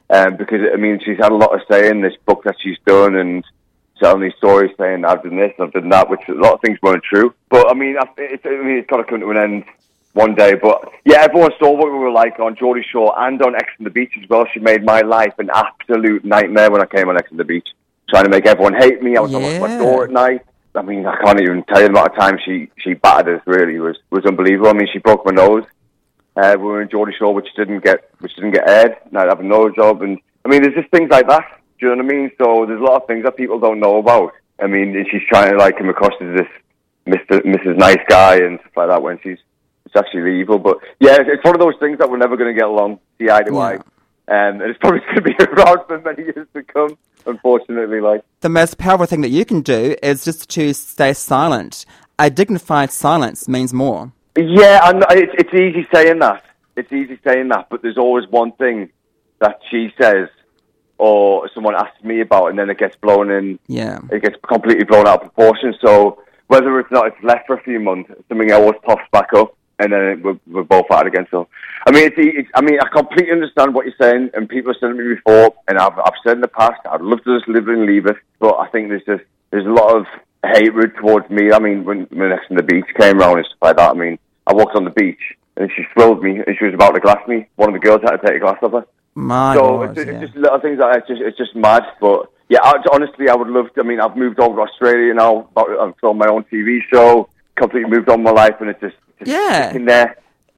Um, 0.10 0.38
because 0.38 0.62
I 0.72 0.78
mean, 0.78 1.00
she's 1.04 1.18
had 1.18 1.32
a 1.32 1.36
lot 1.36 1.54
of 1.54 1.62
say 1.70 1.90
in 1.90 2.02
this 2.02 2.16
book 2.26 2.44
that 2.44 2.56
she's 2.62 2.78
done, 2.86 3.16
and 3.16 3.44
telling 4.00 4.22
these 4.22 4.38
stories 4.38 4.72
saying 4.78 5.04
I've 5.04 5.24
done 5.24 5.38
this, 5.38 5.52
and 5.58 5.68
I've 5.68 5.74
done 5.74 5.90
that, 5.90 6.10
which 6.10 6.22
a 6.30 6.34
lot 6.34 6.54
of 6.54 6.62
things 6.62 6.80
weren't 6.82 7.04
true. 7.04 7.34
But 7.50 7.70
I 7.70 7.74
mean, 7.74 7.98
I, 7.98 8.08
it's, 8.18 8.46
I 8.46 8.50
mean, 8.50 8.78
it's 8.78 8.90
got 8.90 8.98
to 8.98 9.04
come 9.04 9.20
to 9.20 9.32
an 9.32 9.38
end 9.38 9.64
one 10.18 10.36
day. 10.36 10.56
But 10.56 10.92
yeah, 11.06 11.22
everyone 11.22 11.52
saw 11.60 11.72
what 11.72 11.92
we 11.92 11.98
were 11.98 12.12
like 12.12 12.40
on 12.40 12.56
Geordie 12.56 12.86
Shore 12.92 13.14
and 13.18 13.42
on 13.42 13.56
Ex 13.56 13.68
on 13.80 13.84
the 13.86 13.90
Beach 13.90 14.12
as 14.22 14.28
well. 14.28 14.46
She 14.54 14.60
made 14.60 14.84
my 14.84 15.02
life 15.02 15.34
an 15.38 15.50
absolute 15.54 16.26
nightmare 16.26 16.72
when 16.72 16.82
I 16.82 16.86
came 16.86 17.08
on 17.08 17.18
Ex 17.18 17.32
on 17.32 17.38
the 17.38 17.46
Beach, 17.46 17.70
trying 18.10 18.26
to 18.26 18.30
make 18.30 18.46
everyone 18.46 18.74
hate 18.74 19.02
me. 19.02 19.16
I 19.16 19.22
was 19.22 19.34
on 19.34 19.42
my 19.42 19.78
door 19.78 20.06
at 20.06 20.12
night. 20.12 20.42
I 20.76 20.82
mean, 20.82 21.06
I 21.06 21.16
can't 21.24 21.40
even 21.42 21.64
tell 21.64 21.82
you 21.82 21.88
the 21.88 21.94
amount 21.94 22.10
of 22.12 22.16
time 22.20 22.38
she 22.44 22.70
she 22.78 22.94
battered 22.94 23.40
us. 23.40 23.44
Really, 23.48 23.80
was 23.80 23.98
was 24.10 24.26
unbelievable. 24.26 24.70
I 24.70 24.74
mean, 24.74 24.88
she 24.92 25.00
broke 25.00 25.26
my 25.26 25.32
nose. 25.32 25.64
Uh, 26.36 26.56
we 26.60 26.66
were 26.66 26.82
in 26.82 26.90
Geordie 26.90 27.16
Shore, 27.18 27.34
which 27.34 27.48
didn't 27.56 27.84
get 27.84 28.12
which 28.20 28.36
didn't 28.36 28.52
get 28.52 28.70
aired. 28.70 28.98
And 29.06 29.18
I 29.18 29.26
have 29.26 29.40
a 29.40 29.44
nose 29.44 29.74
job, 29.76 30.02
and 30.02 30.20
I 30.46 30.50
mean, 30.50 30.62
there's 30.62 30.76
just 30.76 30.92
things 30.92 31.10
like 31.10 31.28
that. 31.28 31.46
Do 31.80 31.88
you 31.88 31.96
know 31.96 32.04
what 32.04 32.14
I 32.14 32.16
mean? 32.16 32.32
So 32.38 32.66
there's 32.66 32.80
a 32.80 32.84
lot 32.84 33.02
of 33.02 33.08
things 33.08 33.24
that 33.24 33.38
people 33.38 33.60
don't 33.60 33.80
know 33.80 33.98
about. 33.98 34.34
I 34.60 34.68
mean, 34.68 35.06
she's 35.12 35.22
trying 35.30 35.52
to 35.52 35.58
like 35.58 35.78
come 35.78 35.90
across 35.90 36.14
as 36.22 36.36
this 36.38 36.48
Mister 37.06 37.42
Mrs. 37.42 37.78
Nice 37.78 38.04
Guy 38.08 38.38
and 38.38 38.60
stuff 38.60 38.78
like 38.78 38.90
that 38.90 39.02
when 39.02 39.20
she's 39.24 39.40
it's 39.88 39.96
actually 39.96 40.40
evil. 40.40 40.60
But 40.60 40.78
yeah, 41.00 41.18
it's, 41.20 41.44
one 41.44 41.56
of 41.56 41.62
those 41.62 41.76
things 41.80 41.98
that 42.00 42.10
we're 42.10 42.18
never 42.18 42.38
going 42.38 42.54
to 42.54 42.60
get 42.60 42.68
along, 42.68 43.00
see 43.18 43.30
eye 43.30 43.44
to 43.44 43.58
eye. 43.58 43.76
Um, 43.76 43.84
and 44.28 44.62
it's 44.62 44.80
probably 44.82 45.00
going 45.00 45.16
to 45.16 45.22
be 45.22 45.36
around 45.40 45.80
for 45.88 46.00
many 46.02 46.24
years 46.24 46.48
to 46.54 46.64
come. 46.64 46.98
Unfortunately, 47.26 48.00
like. 48.00 48.24
the 48.40 48.50
most 48.50 48.78
powerful 48.78 49.06
thing 49.06 49.20
that 49.22 49.30
you 49.30 49.44
can 49.44 49.62
do 49.62 49.96
is 50.02 50.24
just 50.24 50.50
to 50.52 50.74
stay 50.74 51.12
silent. 51.12 51.86
A 52.18 52.30
dignified 52.30 52.92
silence 52.92 53.50
means 53.50 53.74
more. 53.74 54.14
Yeah, 54.38 54.80
I 54.82 54.94
know, 54.94 55.06
it's, 55.10 55.34
it's 55.38 55.54
easy 55.54 55.88
saying 55.94 56.20
that. 56.20 56.44
It's 56.78 56.92
easy 56.94 57.20
saying 57.28 57.50
that, 57.50 57.68
but 57.70 57.82
there's 57.82 57.98
always 57.98 58.28
one 58.30 58.54
thing 58.54 58.92
that 59.40 59.60
she 59.70 59.92
says 60.00 60.30
or 61.00 61.50
someone 61.54 61.76
asks 61.76 62.04
me 62.04 62.22
about, 62.22 62.48
and 62.48 62.58
then 62.58 62.70
it 62.70 62.78
gets 62.78 62.96
blown 62.96 63.30
in. 63.30 63.60
Yeah. 63.68 64.00
It 64.12 64.24
gets 64.24 64.36
completely 64.48 64.84
blown 64.84 65.08
out 65.08 65.22
of 65.24 65.34
proportion. 65.34 65.76
So 65.80 66.24
whether 66.48 66.80
it's 66.80 66.92
not, 66.92 67.08
it's 67.08 67.24
left 67.24 67.48
for 67.48 67.56
a 67.56 67.64
few 67.64 67.80
months. 67.80 68.12
Something 68.30 68.52
always 68.52 68.80
pops 68.84 69.04
back 69.12 69.34
up, 69.34 69.56
and 69.80 69.94
then 69.94 70.22
we're, 70.24 70.40
we're 70.48 70.64
both 70.64 70.90
at 70.92 71.06
it 71.06 71.08
again. 71.08 71.28
So 71.32 71.48
I 71.86 71.92
mean, 71.92 72.06
it's, 72.06 72.16
it's, 72.18 72.50
I 72.56 72.62
mean, 72.62 72.80
I 72.80 72.88
completely 72.90 73.32
understand 73.32 73.74
what 73.74 73.86
you're 73.86 73.96
saying, 74.02 74.32
and 74.34 74.50
people 74.50 74.74
have 74.74 74.80
said 74.80 74.88
to 74.88 74.94
me 74.94 75.16
before, 75.16 75.54
and 75.68 75.78
I've, 75.78 75.98
I've 76.00 76.20
said 76.24 76.34
in 76.34 76.42
the 76.42 76.48
past, 76.48 76.82
I'd 76.90 77.02
love 77.02 77.24
to 77.24 77.38
just 77.38 77.48
live 77.48 77.68
and 77.68 77.86
leave 77.86 78.06
it, 78.06 78.18
but 78.40 78.58
I 78.58 78.68
think 78.70 78.90
there's 78.90 79.06
just 79.06 79.24
there's 79.52 79.66
a 79.66 79.70
lot 79.70 79.96
of 79.96 80.06
hatred 80.46 80.96
towards 80.98 81.30
me. 81.30 81.52
I 81.52 81.60
mean, 81.60 81.86
when, 81.86 82.02
when 82.12 82.30
next 82.30 82.52
on 82.52 82.58
the 82.58 82.64
beach 82.64 82.86
came 83.00 83.20
round 83.20 83.38
and 83.38 83.46
stuff 83.46 83.58
like 83.62 83.78
that, 83.78 83.92
I 83.92 83.94
mean, 83.94 84.20
I 84.46 84.54
walked 84.54 84.76
on 84.76 84.84
the 84.84 84.92
beach 84.92 85.38
and 85.58 85.72
she 85.76 85.84
thrilled 85.94 86.22
me, 86.22 86.40
and 86.46 86.56
she 86.58 86.66
was 86.66 86.74
about 86.74 86.92
to 86.92 87.00
glass 87.00 87.28
me. 87.28 87.48
One 87.56 87.70
of 87.70 87.74
the 87.74 87.80
girls 87.80 88.02
had 88.04 88.18
to 88.18 88.26
take 88.26 88.38
a 88.38 88.40
glass 88.40 88.58
of 88.62 88.72
her. 88.74 88.86
My 89.16 89.56
So 89.56 89.64
Lord, 89.66 89.98
it's, 89.98 90.08
yeah. 90.08 90.14
it's 90.14 90.26
just 90.28 90.36
little 90.36 90.60
things 90.60 90.78
like 90.80 90.94
that. 90.94 91.00
It's 91.00 91.08
just, 91.08 91.22
it's 91.22 91.38
just 91.38 91.56
mad. 91.56 91.84
But 92.00 92.32
yeah, 92.50 92.60
I, 92.62 92.76
honestly, 92.94 93.30
I 93.30 93.36
would 93.36 93.48
love 93.48 93.74
to. 93.74 93.82
I 93.82 93.84
mean, 93.84 94.00
I've 94.00 94.16
moved 94.16 94.40
over 94.40 94.58
to 94.58 94.62
Australia 94.62 95.14
now. 95.16 95.50
About- 95.52 95.80
I've 95.80 95.98
filmed 96.00 96.20
my 96.20 96.28
own 96.28 96.44
TV 96.44 96.80
show. 96.94 97.28
Completely 97.58 97.90
moved 97.90 98.10
on 98.10 98.22
my 98.24 98.32
life, 98.32 98.56
and 98.60 98.70
it's 98.70 98.80
just, 98.80 98.96
just 99.20 99.32
Yeah. 99.32 99.74
in 99.74 99.86
there. 99.86 100.16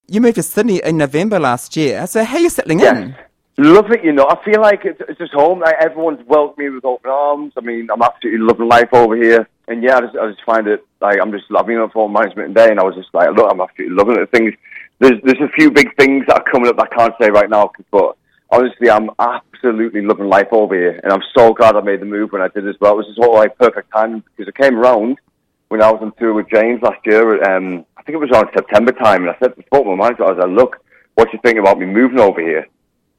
You 0.07 0.21
moved 0.21 0.35
to 0.35 0.43
Sydney 0.43 0.81
in 0.83 0.97
November 0.97 1.39
last 1.39 1.77
year. 1.77 2.05
So 2.07 2.23
how 2.23 2.37
are 2.37 2.41
you 2.41 2.49
settling 2.49 2.79
Yes. 2.79 2.97
in? 2.97 3.15
Love 3.57 3.91
it, 3.91 4.03
you 4.03 4.11
know. 4.11 4.25
I 4.29 4.43
feel 4.43 4.61
like 4.61 4.85
it's, 4.85 5.01
it's 5.07 5.17
just 5.19 5.33
home. 5.33 5.59
Like 5.59 5.75
everyone's 5.79 6.25
welcomed 6.27 6.57
me 6.57 6.69
with 6.69 6.85
open 6.85 7.09
arms. 7.11 7.53
I 7.57 7.61
mean, 7.61 7.87
I'm 7.91 8.01
absolutely 8.01 8.39
loving 8.45 8.67
life 8.67 8.89
over 8.93 9.15
here. 9.15 9.47
And 9.67 9.83
yeah, 9.83 9.97
I 9.97 10.01
just, 10.01 10.15
I 10.17 10.27
just 10.31 10.43
find 10.43 10.67
it 10.67 10.83
like 11.01 11.19
I'm 11.21 11.31
just 11.31 11.45
I've 11.55 11.67
been 11.67 11.77
on 11.77 11.89
phone 11.91 12.11
management 12.11 12.49
today, 12.55 12.71
and 12.71 12.79
I 12.79 12.83
was 12.83 12.95
just 12.95 13.13
like, 13.13 13.29
look, 13.35 13.47
I'm 13.51 13.61
absolutely 13.61 13.95
loving 13.95 14.17
it. 14.21 14.31
Things 14.31 14.53
there's 14.99 15.19
there's 15.23 15.41
a 15.41 15.49
few 15.49 15.71
big 15.71 15.95
things 15.97 16.25
that 16.27 16.37
are 16.39 16.43
coming 16.43 16.69
up 16.69 16.77
that 16.77 16.89
I 16.91 16.95
can't 16.95 17.13
say 17.21 17.29
right 17.29 17.49
now, 17.49 17.71
but 17.91 18.15
honestly, 18.49 18.89
I'm 18.89 19.09
absolutely 19.19 20.01
loving 20.01 20.27
life 20.27 20.47
over 20.51 20.73
here, 20.75 20.99
and 21.03 21.13
I'm 21.13 21.23
so 21.37 21.53
glad 21.53 21.75
I 21.75 21.81
made 21.81 22.01
the 22.01 22.05
move 22.05 22.31
when 22.31 22.41
I 22.41 22.47
did 22.47 22.67
as 22.67 22.75
well. 22.81 22.93
It 22.93 22.97
was 22.97 23.07
just 23.07 23.19
all 23.19 23.35
like 23.35 23.57
perfect 23.57 23.91
timing 23.91 24.23
because 24.35 24.51
I 24.53 24.61
came 24.63 24.75
around 24.77 25.17
when 25.69 25.81
I 25.81 25.91
was 25.91 26.01
on 26.01 26.11
tour 26.19 26.33
with 26.33 26.49
James 26.49 26.81
last 26.81 26.99
year. 27.05 27.41
Um, 27.43 27.85
I 27.95 28.03
think 28.03 28.15
it 28.15 28.17
was 28.17 28.29
around 28.31 28.49
September 28.53 28.91
time, 28.91 29.21
and 29.23 29.31
I 29.31 29.37
said, 29.39 29.53
spoke 29.65 29.85
to 29.85 29.95
my 29.95 29.95
manager. 29.95 30.25
I 30.25 30.31
was 30.31 30.39
like, 30.39 30.55
look, 30.55 30.83
what 31.15 31.25
do 31.25 31.31
you 31.33 31.39
think 31.43 31.59
about 31.59 31.79
me 31.79 31.85
moving 31.85 32.19
over 32.19 32.41
here? 32.41 32.67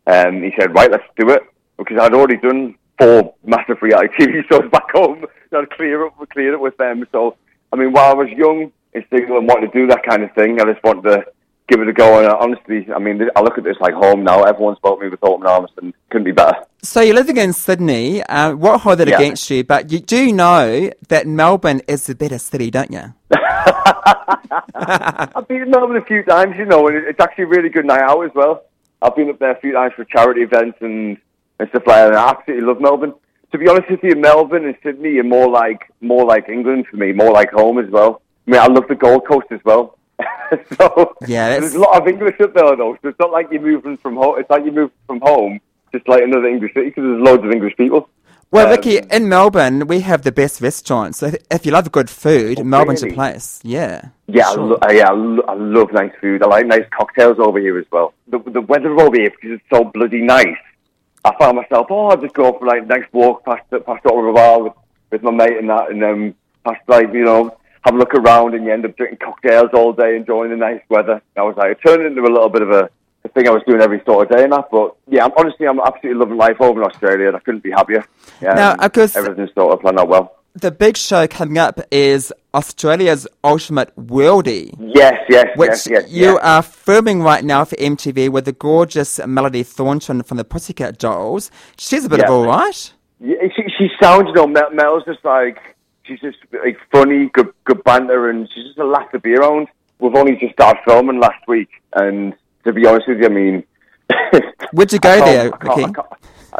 And 0.07 0.45
he 0.45 0.53
said, 0.59 0.75
right, 0.75 0.91
let's 0.91 1.05
do 1.19 1.31
it. 1.31 1.43
Because 1.79 1.99
I'd 1.99 2.13
already 2.13 2.37
done 2.37 2.75
four 2.99 3.35
massive 3.45 3.81
reality 3.81 4.13
TV 4.19 4.43
shows 4.51 4.71
back 4.71 4.91
home. 4.91 5.25
So 5.51 5.61
I'd 5.61 5.71
clear 5.71 6.07
up, 6.07 6.15
clear 6.31 6.53
it 6.53 6.61
with 6.61 6.77
them. 6.77 7.07
So, 7.13 7.37
I 7.73 7.77
mean, 7.77 7.93
while 7.93 8.11
I 8.11 8.15
was 8.15 8.29
young 8.31 8.73
and 8.95 9.05
single 9.11 9.39
and 9.39 9.47
wanted 9.47 9.73
to 9.73 9.79
do 9.79 9.87
that 9.87 10.03
kind 10.03 10.23
of 10.23 10.33
thing, 10.33 10.61
I 10.61 10.65
just 10.65 10.83
wanted 10.83 11.05
to 11.05 11.25
give 11.71 11.81
it 11.81 11.89
a 11.89 11.93
go. 11.93 12.19
And 12.19 12.29
uh, 12.29 12.37
honestly, 12.41 12.87
I 12.95 12.99
mean, 12.99 13.23
I 13.37 13.41
look 13.41 13.57
at 13.57 13.65
this 13.65 13.77
like 13.81 13.95
home 13.95 14.25
now. 14.25 14.43
Everyone's 14.43 14.79
welcomed 14.83 15.05
me 15.05 15.09
with 15.11 15.21
open 15.23 15.47
arms 15.47 15.71
and 15.81 15.95
couldn't 16.11 16.25
be 16.25 16.33
better. 16.33 16.57
So 16.83 17.01
you're 17.01 17.15
living 17.15 17.37
in 17.37 17.53
Sydney. 17.53 18.23
Uh, 18.25 18.55
what 18.55 18.81
hold 18.81 19.01
it 19.01 19.09
Yeah. 19.09 19.17
against 19.17 19.49
you? 19.51 19.65
But 19.65 19.91
you 19.93 20.01
do 20.01 20.33
know 20.33 20.91
that 21.09 21.27
Melbourne 21.27 21.81
is 21.89 22.07
the 22.07 22.15
better 22.15 22.39
city, 22.39 22.71
don't 22.71 22.91
you? 22.91 23.15
I've 24.75 25.47
been 25.49 25.63
in 25.63 25.71
Melbourne 25.71 25.97
a 25.97 26.05
few 26.05 26.23
times, 26.25 26.55
you 26.59 26.65
know, 26.65 26.87
and 26.89 26.97
it's 26.97 27.21
actually 27.21 27.45
a 27.45 27.49
really 27.49 27.69
good 27.69 27.85
night 27.87 28.01
out 28.03 28.23
as 28.25 28.31
well. 28.35 28.65
I've 29.03 29.15
been 29.17 29.31
up 29.31 29.39
there 29.39 29.53
a 29.53 29.61
few 29.61 29.73
times 29.73 29.93
for 29.95 30.05
charity 30.05 30.43
events 30.43 30.79
and, 30.81 31.17
and 31.59 31.69
stuff 31.71 31.85
like 31.87 31.97
that. 31.97 32.09
And 32.09 32.17
I 32.17 32.31
absolutely 32.31 32.67
love 32.67 32.81
Melbourne. 32.81 33.15
To 33.53 33.59
be 33.59 33.69
honest 33.69 33.91
with 33.91 34.01
you, 34.03 34.15
Melbourne 34.17 34.65
and 34.65 34.77
Sydney 34.83 35.19
are 35.19 35.25
more 35.25 35.49
like 35.49 35.91
more 36.01 36.25
like 36.25 36.49
England 36.49 36.87
for 36.91 36.97
me, 36.97 37.13
more 37.13 37.33
like 37.33 37.51
home 37.51 37.79
as 37.79 37.91
well. 37.91 38.23
I 38.47 38.51
mean, 38.51 38.61
I 38.61 38.67
love 38.67 38.85
the 38.89 38.95
Gold 38.95 39.27
Coast 39.27 39.47
as 39.51 39.61
well. 39.65 39.99
so 40.79 41.15
Yeah, 41.27 41.59
there's 41.59 41.75
a 41.75 41.79
lot 41.81 42.01
of 42.01 42.07
English 42.09 42.41
up 42.41 42.55
there 42.55 42.77
though. 42.77 42.97
So 43.03 43.09
it's 43.09 43.19
not 43.19 43.31
like 43.33 43.49
you're 43.51 43.63
moving 43.63 43.97
from 43.99 44.17
home. 44.17 44.39
It's 44.39 44.51
like 44.51 44.65
you 44.65 44.73
move 44.73 44.91
from 45.07 45.21
home, 45.21 45.61
just 45.93 46.09
like 46.09 46.23
another 46.23 46.47
English 46.47 46.75
city, 46.75 46.87
because 46.87 47.05
there's 47.05 47.23
loads 47.23 47.45
of 47.45 47.51
English 47.53 47.77
people. 47.77 48.09
Well, 48.53 48.67
Um, 48.67 48.73
Vicky, 48.73 48.99
in 49.13 49.29
Melbourne, 49.29 49.87
we 49.87 50.01
have 50.01 50.23
the 50.23 50.33
best 50.33 50.61
restaurants. 50.61 51.19
So 51.19 51.27
if, 51.27 51.37
if 51.53 51.65
you 51.67 51.71
love 51.73 51.93
good 51.93 52.11
food, 52.11 52.59
Oh, 52.59 52.65
Melbourne's 52.65 53.01
your 53.01 53.11
really? 53.11 53.15
place. 53.17 53.61
Yeah. 53.63 54.07
Yeah, 54.27 54.51
Sure. 54.53 54.61
I, 54.61 54.65
lo- 54.65 54.79
uh, 54.83 54.93
yeah, 54.93 55.09
I, 55.09 55.13
lo- 55.13 55.45
I 55.47 55.55
love 55.55 55.93
nice 55.93 56.11
food. 56.21 56.43
I 56.43 56.47
like 56.47 56.67
nice 56.67 56.85
cocktails 56.91 57.39
over 57.39 57.61
here 57.61 57.79
as 57.79 57.87
well. 57.93 58.13
The, 58.29 58.39
the 58.41 58.61
weather 58.63 58.91
over 58.99 59.17
here 59.17 59.31
because 59.31 59.53
it's 59.53 59.65
so 59.73 59.85
bloody 59.85 60.23
nice. 60.23 60.57
I 61.25 61.33
found 61.39 61.59
myself, 61.59 61.87
oh, 61.91 62.07
I'll 62.09 62.17
just 62.17 62.35
go 62.35 62.59
for 62.59 62.67
like 62.67 62.87
nice 62.89 63.05
walk 63.13 63.45
past 63.45 63.63
past 63.71 64.03
the 64.03 64.13
River 64.13 64.33
Bar 64.33 64.63
with, 64.65 64.73
with 65.11 65.23
my 65.23 65.31
mate 65.31 65.59
and 65.59 65.69
that, 65.69 65.91
and 65.91 66.03
then 66.03 66.35
past 66.65 66.81
like 66.89 67.13
you 67.13 67.25
know 67.25 67.57
have 67.85 67.95
a 67.95 67.99
look 67.99 68.15
around, 68.15 68.55
and 68.55 68.65
you 68.65 68.73
end 68.73 68.85
up 68.85 68.97
drinking 68.97 69.19
cocktails 69.25 69.71
all 69.73 69.93
day, 69.93 70.17
enjoying 70.17 70.51
the 70.51 70.57
nice 70.57 70.81
weather. 70.89 71.23
I 71.37 71.43
was 71.43 71.57
like, 71.57 71.73
it 71.73 71.79
turned 71.87 72.05
into 72.05 72.23
a 72.23 72.29
little 72.33 72.49
bit 72.51 72.63
of 72.63 72.71
a, 72.71 72.91
a 73.25 73.29
thing 73.31 73.49
I 73.49 73.53
was 73.53 73.63
doing 73.67 73.81
every 73.81 74.03
sort 74.05 74.31
of 74.31 74.37
day 74.37 74.45
and 74.45 74.53
that. 74.53 74.69
But 74.71 74.97
yeah, 75.09 75.25
I'm, 75.25 75.33
honestly, 75.37 75.67
I'm 75.67 75.81
absolutely 75.81 76.21
loving 76.21 76.37
life 76.37 76.57
over 76.61 76.81
in 76.83 76.87
Australia, 76.87 77.29
and 77.29 77.37
I 77.37 77.41
couldn't 77.41 77.63
be 77.63 77.71
happier. 77.71 78.05
Yeah, 78.43 78.55
Now, 78.55 78.73
um, 78.73 78.81
of 78.81 78.93
course- 78.93 79.17
everything's 79.17 79.55
sort 79.55 79.73
of 79.73 79.81
planned 79.81 79.99
out 79.99 80.09
well. 80.09 80.37
the 80.55 80.71
big 80.73 80.97
show 80.97 81.27
coming 81.29 81.59
up 81.59 81.81
is 81.93 82.33
Australia's 82.53 83.27
Ultimate 83.45 83.95
Worldie. 83.97 84.75
Yes, 84.79 85.15
yes, 85.29 85.47
Which 85.57 85.69
yes, 85.71 85.87
yes. 85.89 86.11
you 86.11 86.33
yes. 86.33 86.39
are 86.43 86.63
filming 86.63 87.23
right 87.23 87.45
now 87.45 87.65
for 87.65 87.77
MTV 87.77 88.29
with 88.31 88.45
the 88.47 88.53
gorgeous 88.53 89.21
Melody 89.25 89.63
Thornton 89.63 90.23
from 90.25 90.37
the 90.39 90.45
Pussycat 90.45 90.99
Dolls. 90.99 91.51
She's 91.79 92.05
a 92.05 92.09
bit 92.09 92.19
of 92.21 92.25
Yeah. 92.29 92.33
all 92.35 92.45
right. 92.47 92.93
Yeah, 93.21 93.37
she, 93.55 93.63
she 93.79 93.89
sounds, 94.03 94.27
you 94.29 94.33
know, 94.35 94.47
Mel, 94.49 94.71
Mel's 94.73 95.05
just 95.05 95.25
like, 95.25 95.77
she's 96.11 96.21
just 96.21 96.39
like 96.53 96.77
funny, 96.91 97.27
good, 97.27 97.49
good 97.65 97.83
banter, 97.85 98.31
and 98.31 98.49
she's 98.53 98.65
just 98.67 98.79
a 98.79 98.85
laugh 98.85 99.11
to 99.13 99.19
be 99.21 99.35
around. 99.35 99.69
We've 100.01 100.15
only 100.15 100.37
just 100.37 100.55
started 100.55 100.81
filming 100.85 101.21
last 101.21 101.47
week, 101.47 101.69
and 101.95 102.35
to 102.65 102.73
be 102.73 102.87
honest 102.87 103.07
with 103.09 103.19
you, 103.21 103.27
I 103.27 103.29
mean, 103.29 103.65
Where'd 104.73 104.93
you 104.93 104.99
go 104.99 105.17
there, 105.25 105.55
I 105.55 105.57
can't- 105.59 105.99
I 105.99 106.03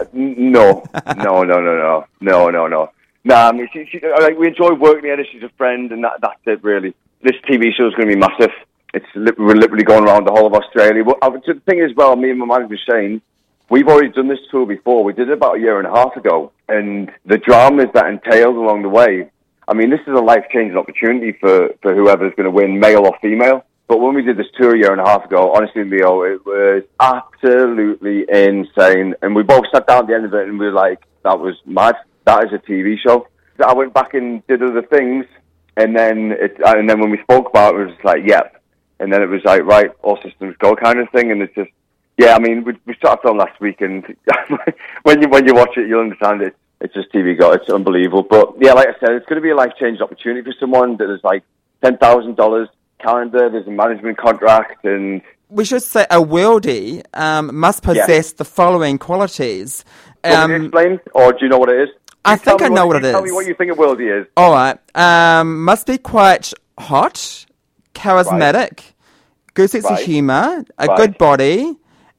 can't- 0.03 0.15
n- 0.15 0.53
no, 0.53 0.85
no, 1.17 1.43
no, 1.43 1.61
no, 1.61 1.77
no, 1.77 2.07
no, 2.21 2.51
no, 2.51 2.67
no. 2.69 2.91
Nah, 3.25 3.49
I 3.49 3.53
mean, 3.53 3.69
she, 3.73 3.87
she, 3.91 4.01
like, 4.21 4.39
we 4.39 4.47
enjoy 4.49 4.73
working 4.75 5.03
together. 5.03 5.27
She's 5.31 5.43
a 5.43 5.49
friend, 5.59 5.91
and 5.93 6.03
that, 6.05 6.21
that's 6.23 6.41
it, 6.47 6.63
really. 6.65 6.95
This 7.23 7.37
TV 7.49 7.73
show 7.77 7.87
is 7.89 7.95
going 7.95 8.09
to 8.09 8.15
be 8.15 8.17
massive. 8.17 8.51
It's 8.95 9.05
li- 9.15 9.33
we're 9.37 9.57
literally 9.57 9.85
going 9.85 10.05
around 10.05 10.27
the 10.27 10.33
whole 10.33 10.47
of 10.47 10.55
Australia. 10.55 11.05
But 11.05 11.19
uh, 11.23 11.31
the 11.31 11.61
thing 11.67 11.81
is, 11.81 11.95
well, 11.95 12.17
me 12.17 12.31
and 12.31 12.39
my 12.39 12.47
manager 12.47 12.79
Shane, 12.89 13.21
we've 13.69 13.87
already 13.89 14.09
done 14.11 14.29
this 14.29 14.39
tour 14.51 14.65
before. 14.65 15.05
We 15.05 15.13
did 15.13 15.29
it 15.29 15.33
about 15.35 15.57
a 15.57 15.61
year 15.61 15.79
and 15.79 15.87
a 15.87 15.91
half 15.95 16.17
ago, 16.17 16.53
and 16.69 17.11
the 17.27 17.37
dramas 17.39 17.89
that 17.95 18.07
entailed 18.07 18.57
along 18.57 18.83
the 18.83 18.89
way. 18.89 19.29
I 19.71 19.75
mean, 19.75 19.89
this 19.89 20.01
is 20.01 20.15
a 20.15 20.21
life 20.21 20.45
changing 20.53 20.77
opportunity 20.77 21.33
for 21.41 21.71
for 21.81 21.95
whoever's 21.95 22.35
going 22.35 22.45
to 22.45 22.51
win, 22.51 22.81
male 22.81 23.07
or 23.07 23.17
female. 23.23 23.65
But 23.87 24.01
when 24.01 24.15
we 24.15 24.23
did 24.23 24.37
this 24.37 24.47
tour 24.57 24.75
a 24.75 24.79
year 24.79 24.93
and 24.93 25.01
a 25.01 25.05
half 25.05 25.25
ago, 25.25 25.53
honestly, 25.53 25.85
Leo, 25.85 26.23
it 26.23 26.45
was 26.47 26.85
absolutely 27.01 28.25
insane. 28.29 29.15
And 29.23 29.35
we 29.35 29.43
both 29.43 29.65
sat 29.73 29.87
down 29.89 30.03
at 30.03 30.07
the 30.07 30.15
end 30.15 30.27
of 30.27 30.35
it 30.35 30.49
and 30.49 30.61
we 30.61 30.67
were 30.67 30.73
like, 30.73 31.03
that 31.25 31.41
was 31.41 31.57
mad. 31.67 31.97
That 32.25 32.45
is 32.45 32.53
a 32.53 32.59
TV 32.59 32.97
show. 32.99 33.27
I 33.65 33.75
went 33.75 33.93
back 33.93 34.15
and 34.15 34.47
did 34.47 34.63
other 34.63 34.83
things. 34.83 35.27
And 35.77 35.97
then 35.97 36.33
it, 36.39 36.57
and 36.65 36.89
then 36.89 37.01
when 37.01 37.11
we 37.11 37.19
spoke 37.23 37.49
about 37.49 37.75
it, 37.75 37.81
it 37.81 37.87
was 37.87 38.05
like, 38.05 38.23
yep. 38.25 38.63
And 39.01 39.13
then 39.13 39.23
it 39.23 39.29
was 39.29 39.45
like, 39.45 39.65
right, 39.65 39.91
all 40.03 40.21
systems 40.23 40.55
go 40.59 40.77
kind 40.77 41.01
of 41.01 41.11
thing. 41.11 41.33
And 41.33 41.43
it's 41.43 41.55
just, 41.57 41.71
yeah, 42.17 42.35
I 42.35 42.39
mean, 42.39 42.63
we, 42.63 42.75
we 42.87 42.95
started 42.95 43.23
film 43.23 43.39
last 43.39 43.61
week 43.61 43.81
and 43.81 44.05
when 45.03 45.21
you, 45.21 45.29
when 45.29 45.47
you 45.49 45.55
watch 45.55 45.77
it, 45.77 45.89
you'll 45.89 46.03
understand 46.03 46.43
it. 46.43 46.55
It's 46.81 46.95
just 46.95 47.13
TV 47.13 47.39
go. 47.39 47.53
It's 47.53 47.69
unbelievable. 47.69 48.23
But 48.23 48.55
yeah, 48.59 48.73
like 48.73 48.89
I 48.89 48.93
said, 49.01 49.11
it's 49.13 49.27
going 49.27 49.37
to 49.37 49.43
be 49.43 49.51
a 49.51 49.57
life 49.57 49.73
changing 49.79 50.03
opportunity 50.03 50.43
for 50.43 50.55
someone 50.59 50.97
that 50.97 51.13
is 51.13 51.21
like 51.23 51.43
$10,000 51.85 52.67
calendar. 53.01 53.51
There's 53.51 53.67
a 53.67 53.71
management 53.71 54.17
contract 54.19 54.85
and 54.85 55.21
We 55.51 55.65
should 55.65 55.83
say 55.83 56.07
a 56.11 56.21
worldie 56.21 57.03
um, 57.13 57.55
must 57.55 57.83
possess 57.83 58.33
the 58.33 58.45
following 58.45 58.99
qualities. 58.99 59.85
Do 60.25 60.31
you 60.31 60.37
want 60.37 60.51
me 60.51 60.55
to 60.55 60.55
Um, 60.57 60.65
explain, 60.67 61.01
or 61.15 61.33
do 61.33 61.39
you 61.43 61.49
know 61.49 61.59
what 61.59 61.69
it 61.71 61.81
is? 61.83 61.89
I 62.25 62.33
You 62.33 62.39
think 62.39 62.63
I 62.63 62.69
know 62.69 62.87
what 62.87 62.97
it 63.03 63.11
Tell 63.11 63.23
me 63.23 63.33
what 63.33 63.47
you 63.47 63.55
think 63.55 63.73
a 63.73 63.75
worldie 63.75 64.21
is. 64.21 64.27
all 64.37 64.53
right. 64.53 64.79
Um, 64.95 65.65
must 65.65 65.87
be 65.87 65.97
quite 65.99 66.53
hot, 66.79 67.47
charismatic, 67.95 68.93
good 69.55 69.71
sense 69.71 69.87
of 69.87 69.99
humour, 70.01 70.65
a 70.79 70.87
Right. 70.87 70.97
good 70.97 71.19
body, 71.19 71.77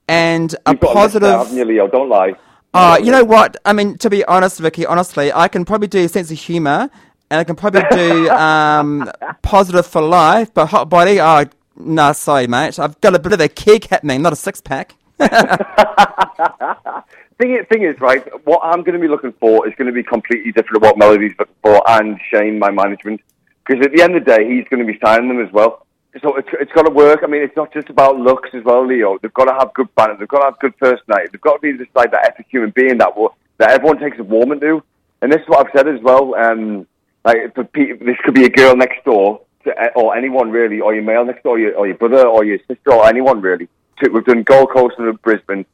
and 0.08 0.54
a 0.66 0.72
You've 0.72 0.80
got 0.82 0.92
a 0.92 0.94
positive. 0.94 1.30
Now, 1.30 1.38
haven't 1.44 1.58
you, 1.58 1.66
Leo? 1.66 1.88
Don't 1.88 2.10
lie. 2.10 2.34
Uh, 2.74 2.98
you 3.04 3.12
know 3.12 3.24
what? 3.24 3.58
I 3.66 3.74
mean, 3.74 3.98
to 3.98 4.10
be 4.10 4.24
honest, 4.26 4.60
Vicky, 4.60 4.86
honestly, 4.86 5.32
I 5.34 5.48
can 5.48 5.66
probably 5.66 5.88
do 5.88 6.08
sense 6.08 6.32
of 6.32 6.40
humour, 6.40 6.90
and 7.30 7.40
I 7.40 7.44
can 7.44 7.56
probably 7.56 7.84
do 7.92 8.30
um, 8.30 9.12
positive 9.42 9.86
for 9.86 10.02
life, 10.02 10.54
but 10.54 10.68
hot 10.68 10.90
body, 10.90 11.20
oh, 11.20 11.46
no, 11.76 12.14
sorry, 12.14 12.48
mate. 12.48 12.80
I've 12.80 13.00
got 13.02 13.16
a 13.16 13.20
bit 13.20 13.34
of 13.34 13.42
a 13.42 13.50
keg 13.50 13.88
happening, 13.88 14.22
not 14.22 14.34
a 14.34 14.38
six 14.38 14.62
pack. 14.62 14.96
Thing 17.42 17.56
is, 17.56 17.66
thing 17.70 17.82
is, 17.82 18.00
right, 18.00 18.24
what 18.46 18.60
I'm 18.64 18.84
going 18.84 18.94
to 18.94 19.00
be 19.00 19.08
looking 19.08 19.34
for 19.40 19.68
is 19.68 19.74
going 19.74 19.88
to 19.88 19.92
be 19.92 20.04
completely 20.04 20.52
different 20.52 20.84
to 20.84 20.88
what 20.88 20.96
Melody's 20.96 21.34
looking 21.40 21.56
for 21.64 21.82
and 21.90 22.20
Shane, 22.30 22.60
my 22.60 22.70
management. 22.70 23.20
Because 23.66 23.84
at 23.84 23.92
the 23.94 24.04
end 24.04 24.16
of 24.16 24.24
the 24.24 24.30
day, 24.32 24.48
he's 24.48 24.68
going 24.70 24.86
to 24.86 24.86
be 24.86 25.00
signing 25.04 25.28
them 25.28 25.44
as 25.44 25.52
well. 25.52 25.88
So 26.22 26.36
it's, 26.36 26.50
it's 26.60 26.72
got 26.74 26.84
to 26.84 26.92
work. 26.92 27.22
I 27.24 27.28
mean, 27.28 27.42
it's 27.42 27.56
not 27.56 27.72
just 27.74 27.90
about 27.90 28.18
looks 28.18 28.50
as 28.54 28.64
well, 28.66 28.86
Leo. 28.86 29.18
They've 29.22 29.34
got 29.34 29.46
to 29.46 29.54
have 29.54 29.74
good 29.74 29.94
banter. 29.96 30.18
They've 30.20 30.28
got 30.28 30.40
to 30.40 30.46
have 30.46 30.60
good 30.60 30.78
personality. 30.78 31.30
They've 31.32 31.42
got 31.42 31.54
to 31.54 31.60
be 31.60 31.78
just 31.78 31.96
like 31.96 32.12
that 32.12 32.26
epic 32.26 32.48
human 32.50 32.72
being 32.72 32.98
that 32.98 33.14
that 33.60 33.72
everyone 33.72 34.00
takes 34.00 34.20
a 34.20 34.24
warm 34.24 34.60
to. 34.60 34.84
And 35.22 35.32
this 35.32 35.42
is 35.42 35.48
what 35.48 35.66
I've 35.66 35.74
said 35.74 35.88
as 35.88 36.02
well. 36.02 36.36
Um, 36.36 36.86
like, 37.24 37.56
for 37.56 37.64
pe- 37.64 37.94
this 37.94 38.18
could 38.26 38.34
be 38.34 38.46
a 38.46 38.50
girl 38.50 38.76
next 38.76 39.06
door, 39.06 39.42
to, 39.64 39.94
or 39.94 40.16
anyone 40.16 40.52
really, 40.52 40.82
or 40.82 40.94
your 40.94 41.04
male 41.04 41.24
next 41.24 41.44
door, 41.44 41.54
or 41.54 41.60
your, 41.60 41.76
or 41.76 41.88
your 41.88 41.96
brother, 41.96 42.28
or 42.28 42.44
your 42.44 42.58
sister, 42.68 42.92
or 42.92 43.08
anyone 43.08 43.40
really. 43.42 43.70
We've 44.02 44.26
done 44.26 44.44
Gold 44.44 44.72
Coast 44.72 44.96
and 44.98 45.22
Brisbane, 45.22 45.66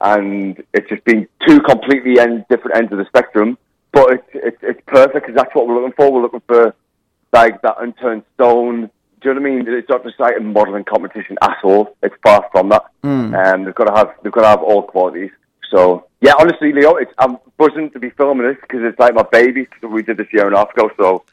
and 0.00 0.62
it's 0.74 0.88
just 0.88 1.04
been 1.04 1.28
two 1.46 1.60
completely 1.60 2.18
end, 2.18 2.44
different 2.50 2.76
ends 2.76 2.90
of 2.90 2.98
the 2.98 3.04
spectrum. 3.06 3.56
But 3.92 4.10
it's 4.10 4.28
it's, 4.34 4.58
it's 4.62 4.80
perfect 4.86 5.26
because 5.26 5.36
that's 5.36 5.54
what 5.54 5.68
we're 5.68 5.80
looking 5.80 5.94
for. 5.96 6.12
We're 6.12 6.22
looking 6.22 6.42
for 6.48 6.74
like 7.32 7.62
that 7.62 7.76
unturned 7.78 8.24
stone. 8.34 8.90
Do 9.22 9.28
you 9.30 9.34
know 9.34 9.40
what 9.40 9.50
I 9.50 9.54
mean? 9.54 9.64
It's 9.68 9.88
not 9.88 10.02
just 10.04 10.20
like 10.20 10.34
a 10.38 10.40
modelling 10.42 10.84
competition 10.84 11.36
at 11.42 11.56
all. 11.64 11.96
It's 12.02 12.14
far 12.22 12.46
from 12.52 12.68
that. 12.68 12.82
And 13.02 13.66
they've 13.66 13.74
got 13.74 13.84
to 13.84 13.94
have 13.94 14.10
they've 14.22 14.32
got 14.32 14.42
to 14.42 14.48
have 14.48 14.62
all 14.62 14.82
qualities. 14.82 15.30
So 15.70 16.06
yeah, 16.20 16.32
honestly, 16.38 16.72
Leo, 16.72 16.94
it's, 16.96 17.10
I'm 17.18 17.38
buzzing 17.56 17.90
to 17.90 17.98
be 17.98 18.10
filming 18.10 18.46
this 18.46 18.56
because 18.60 18.80
it's 18.84 18.98
like 18.98 19.14
my 19.14 19.24
baby. 19.32 19.66
'cause 19.66 19.90
we 19.90 20.02
did 20.02 20.16
this 20.18 20.26
year 20.32 20.46
and 20.46 20.54
a 20.54 20.58
half 20.58 20.72
ago. 20.72 20.90
So 20.98 21.24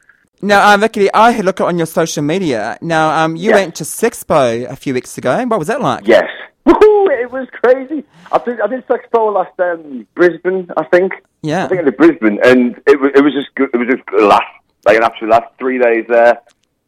Now, 0.42 0.72
um, 0.72 0.80
Vicky, 0.80 1.12
I 1.14 1.30
had 1.32 1.44
a 1.44 1.46
look 1.46 1.60
on 1.60 1.76
your 1.76 1.86
social 1.86 2.22
media. 2.22 2.76
Now, 2.82 3.10
um, 3.24 3.36
you 3.36 3.50
Yeah. 3.50 3.56
went 3.56 3.74
to 3.76 3.84
Sexpo 3.84 4.68
a 4.68 4.76
few 4.76 4.92
weeks 4.94 5.16
ago. 5.18 5.44
What 5.46 5.58
was 5.58 5.68
that 5.68 5.80
like? 5.80 6.06
yes, 6.06 6.28
Woohoo, 6.66 7.10
it 7.22 7.30
was 7.30 7.46
crazy. 7.62 8.02
I 8.32 8.38
did 8.38 8.60
I 8.60 8.66
did 8.66 8.86
Sexpo 8.86 9.32
last 9.32 9.58
um, 9.60 10.06
Brisbane, 10.14 10.70
I 10.76 10.84
think. 10.84 11.12
Yeah. 11.42 11.64
I 11.66 11.68
think 11.68 11.80
I 11.82 11.84
did 11.84 11.96
Brisbane, 11.96 12.38
and 12.42 12.80
it 12.86 12.98
was 13.00 13.10
it 13.14 13.20
was 13.22 13.32
just 13.34 13.54
good. 13.54 13.68
It 13.74 13.76
was 13.76 13.88
just 13.88 14.02
a 14.18 14.24
laugh, 14.24 14.42
like 14.86 14.96
an 14.96 15.04
absolute 15.04 15.30
laugh. 15.30 15.44
Three 15.58 15.78
days 15.78 16.06
there. 16.08 16.40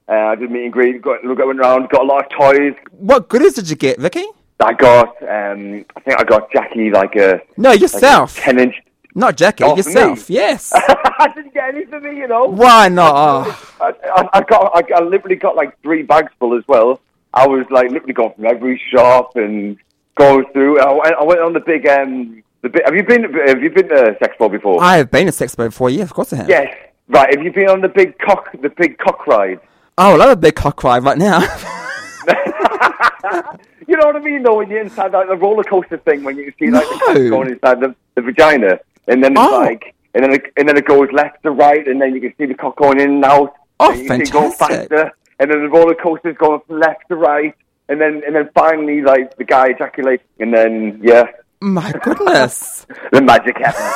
Uh, 0.09 0.13
I 0.13 0.35
did 0.37 0.51
meet 0.51 0.65
and 0.65 0.73
greet, 0.73 1.03
got, 1.03 1.23
going 1.23 1.59
around, 1.59 1.89
got 1.91 2.03
a 2.03 2.05
lot 2.05 2.25
of 2.25 2.31
toys. 2.39 2.75
What 2.93 3.29
goodies 3.29 3.55
did 3.55 3.69
you 3.69 3.77
get, 3.77 3.99
Vicky? 3.99 4.25
I 4.61 4.73
got, 4.73 5.09
um, 5.23 5.85
I 5.97 6.01
think 6.01 6.21
I 6.21 6.25
got 6.25 6.51
Jackie 6.53 6.91
like 6.91 7.17
a 7.17 7.41
No, 7.57 7.73
yourself. 7.73 8.37
ten 8.37 8.59
inch. 8.59 8.77
Not 9.15 9.37
Jackie, 9.37 9.65
Oh, 9.65 9.77
yourself. 9.77 10.29
Yes. 10.31 10.73
I 10.75 11.33
didn't 11.35 11.55
get 11.55 11.75
any 11.75 11.87
for 11.87 12.01
me, 12.01 12.19
you 12.19 12.29
know. 12.29 12.45
Why 12.47 12.89
not? 12.89 13.49
I, 13.81 13.93
I, 14.15 14.29
I 14.35 14.41
got, 14.43 14.73
I, 14.75 14.83
I 14.95 15.01
literally 15.03 15.37
got 15.37 15.57
like 15.57 15.79
three 15.83 16.03
bags 16.03 16.31
full 16.39 16.57
as 16.57 16.63
well. 16.69 17.01
I 17.35 17.47
was 17.47 17.67
like 17.71 17.91
literally 17.91 18.13
going 18.13 18.33
from 18.35 18.47
every 18.47 18.81
shop 18.91 19.35
and 19.37 19.77
going 20.17 20.45
through. 20.53 20.81
I, 20.81 20.93
went- 20.93 21.17
I 21.21 21.25
went 21.25 21.41
on 21.41 21.53
the 21.53 21.61
big, 21.61 21.87
um, 21.89 22.43
the 22.63 22.69
big. 22.69 22.83
Have 22.85 22.95
you 22.95 23.03
been? 23.03 23.25
Have 23.47 23.63
you 23.63 23.71
been 23.71 23.89
to 23.89 24.17
Sexpo 24.23 24.51
before? 24.51 24.83
I 24.83 24.97
have 24.99 25.11
been 25.11 25.27
to 25.27 25.33
Sexpo 25.33 25.67
before. 25.69 25.91
Yeah, 25.91 26.05
of 26.05 26.15
course 26.15 26.33
I 26.33 26.37
have. 26.37 26.49
yes. 26.49 26.75
Right. 27.09 27.35
Have 27.35 27.45
you 27.45 27.53
been 27.53 27.69
on 27.69 27.81
the 27.83 27.89
big 27.89 28.19
cock, 28.19 28.53
the 28.61 28.71
big 28.71 28.99
cock 28.99 29.27
ride? 29.27 29.61
Oh, 29.99 30.13
I 30.13 30.17
love 30.17 30.31
a 30.31 30.37
big 30.37 30.55
cock 30.57 30.83
ride 30.85 31.03
right 31.05 31.19
now. 31.19 31.41
You 33.89 33.97
know 33.97 34.07
what 34.09 34.17
I 34.17 34.19
mean, 34.19 34.43
though, 34.43 34.57
when 34.57 34.69
you're 34.69 34.81
inside 34.81 35.13
like 35.13 35.29
the 35.29 35.37
roller 35.37 35.63
coaster 35.63 35.97
thing, 35.99 36.25
when 36.25 36.37
you 36.37 36.53
see 36.59 36.73
like 36.73 36.83
the 36.89 36.95
cock 37.07 37.15
going 37.15 37.51
inside 37.51 37.79
the, 37.79 37.95
the 38.17 38.23
vagina, 38.23 38.81
and 39.07 39.23
then 39.23 39.33
it's 39.35 39.41
Oh. 39.41 39.61
like, 39.61 39.95
and 40.13 40.25
then 40.25 40.33
it, 40.33 40.43
and 40.57 40.69
then 40.69 40.77
it 40.77 40.87
goes 40.87 41.09
left 41.13 41.41
to 41.45 41.53
right, 41.53 41.87
and 41.87 42.01
then 42.03 42.13
you 42.13 42.21
can 42.21 42.35
see 42.37 42.47
the 42.47 42.55
cock 42.55 42.77
going 42.77 42.99
in 42.99 43.11
and 43.11 43.25
out. 43.25 43.55
Oh, 43.79 43.93
and 43.93 44.01
you 44.03 44.09
can 44.09 44.17
see 44.19 44.23
it 44.25 44.33
going 44.33 44.51
fantastic. 44.53 44.89
faster, 44.91 45.13
and 45.39 45.49
then 45.53 45.63
the 45.63 45.69
roller 45.69 45.95
coaster's 45.95 46.37
going 46.37 46.61
from 46.67 46.81
left 46.81 47.07
to 47.09 47.15
right, 47.15 47.55
and 47.89 48.01
then 48.01 48.23
and 48.27 48.35
then 48.35 48.51
finally 48.57 49.03
like 49.03 49.37
the 49.37 49.45
guy 49.45 49.69
ejaculates, 49.69 50.25
and 50.41 50.53
then 50.53 50.99
yeah, 51.01 51.23
My 51.61 51.93
goodness. 52.03 52.89
the 53.13 53.23
magic 53.23 53.57
happens. 53.59 53.95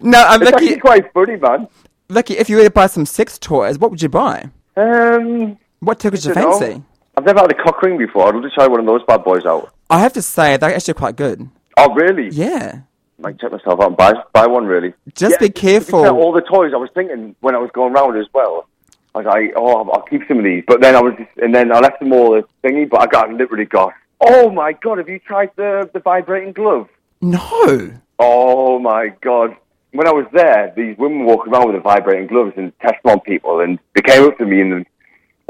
no, 0.00 0.28
um, 0.28 0.42
It's 0.42 0.52
actually 0.52 0.68
Vicky, 0.68 0.80
quite 0.80 1.12
funny, 1.12 1.34
man. 1.36 1.66
Vicky, 2.10 2.36
if 2.36 2.50
you 2.50 2.56
were 2.56 2.64
to 2.64 2.70
buy 2.70 2.86
some 2.86 3.06
sex 3.06 3.38
toys, 3.38 3.78
what 3.78 3.90
would 3.90 4.02
you 4.02 4.08
buy? 4.08 4.50
Um, 4.76 5.58
What 5.80 6.00
tickled 6.00 6.24
your 6.24 6.34
dunno. 6.34 6.58
fancy? 6.58 6.82
I've 7.16 7.24
never 7.24 7.40
had 7.40 7.50
a 7.52 7.54
cock 7.54 7.80
ring 7.82 7.98
before. 7.98 8.28
I'd 8.28 8.34
love 8.34 8.42
to 8.44 8.50
try 8.50 8.66
one 8.66 8.80
of 8.80 8.86
those 8.86 9.02
bad 9.06 9.22
boys 9.24 9.44
out. 9.46 9.72
I 9.88 10.00
have 10.00 10.12
to 10.14 10.22
say, 10.22 10.56
they're 10.56 10.74
actually 10.74 10.94
quite 10.94 11.16
good. 11.16 11.48
Oh, 11.76 11.92
really? 11.94 12.28
Yeah. 12.30 12.80
might 13.18 13.38
check 13.38 13.52
myself 13.52 13.80
out 13.80 13.88
and 13.88 13.96
buy 13.96 14.12
buy 14.32 14.46
one 14.46 14.66
really. 14.66 14.92
Just 15.14 15.38
be 15.40 15.50
careful. 15.50 16.02
fair, 16.02 16.12
all 16.12 16.32
the 16.32 16.40
toys 16.40 16.72
I 16.74 16.78
was 16.78 16.90
thinking 16.94 17.34
when 17.40 17.54
I 17.54 17.58
was 17.58 17.70
going 17.72 17.92
round 17.92 18.16
as 18.18 18.26
well. 18.32 18.66
I 19.14 19.18
was 19.18 19.26
like, 19.26 19.52
oh, 19.56 19.90
I'll, 19.90 20.02
keep 20.02 20.22
some 20.28 20.38
of 20.38 20.44
these, 20.44 20.62
but 20.66 20.80
then 20.80 20.94
I 20.94 21.00
was, 21.00 21.14
just, 21.18 21.30
and 21.38 21.54
then 21.54 21.72
I 21.72 21.80
left 21.80 21.98
them 22.00 22.12
all 22.12 22.38
a 22.38 22.42
thingy. 22.64 22.88
But 22.88 23.00
I 23.02 23.06
got 23.06 23.30
literally 23.32 23.64
got. 23.64 23.92
Oh 24.20 24.50
my 24.50 24.72
god! 24.72 24.98
Have 24.98 25.08
you 25.08 25.18
tried 25.18 25.50
the 25.56 25.90
the 25.92 26.00
vibrating 26.00 26.52
glove? 26.52 26.88
No. 27.20 27.92
Oh 28.18 28.78
my 28.78 29.08
god! 29.20 29.56
When 29.92 30.06
I 30.06 30.12
was 30.12 30.26
there, 30.32 30.72
these 30.76 30.96
women 30.98 31.24
walking 31.24 31.52
around 31.52 31.66
with 31.66 31.76
the 31.76 31.80
vibrating 31.80 32.28
gloves 32.28 32.52
and 32.56 32.72
testing 32.80 33.10
on 33.10 33.20
people, 33.20 33.60
and 33.60 33.78
they 33.94 34.02
came 34.02 34.24
up 34.24 34.38
to 34.38 34.46
me 34.46 34.60
and 34.60 34.86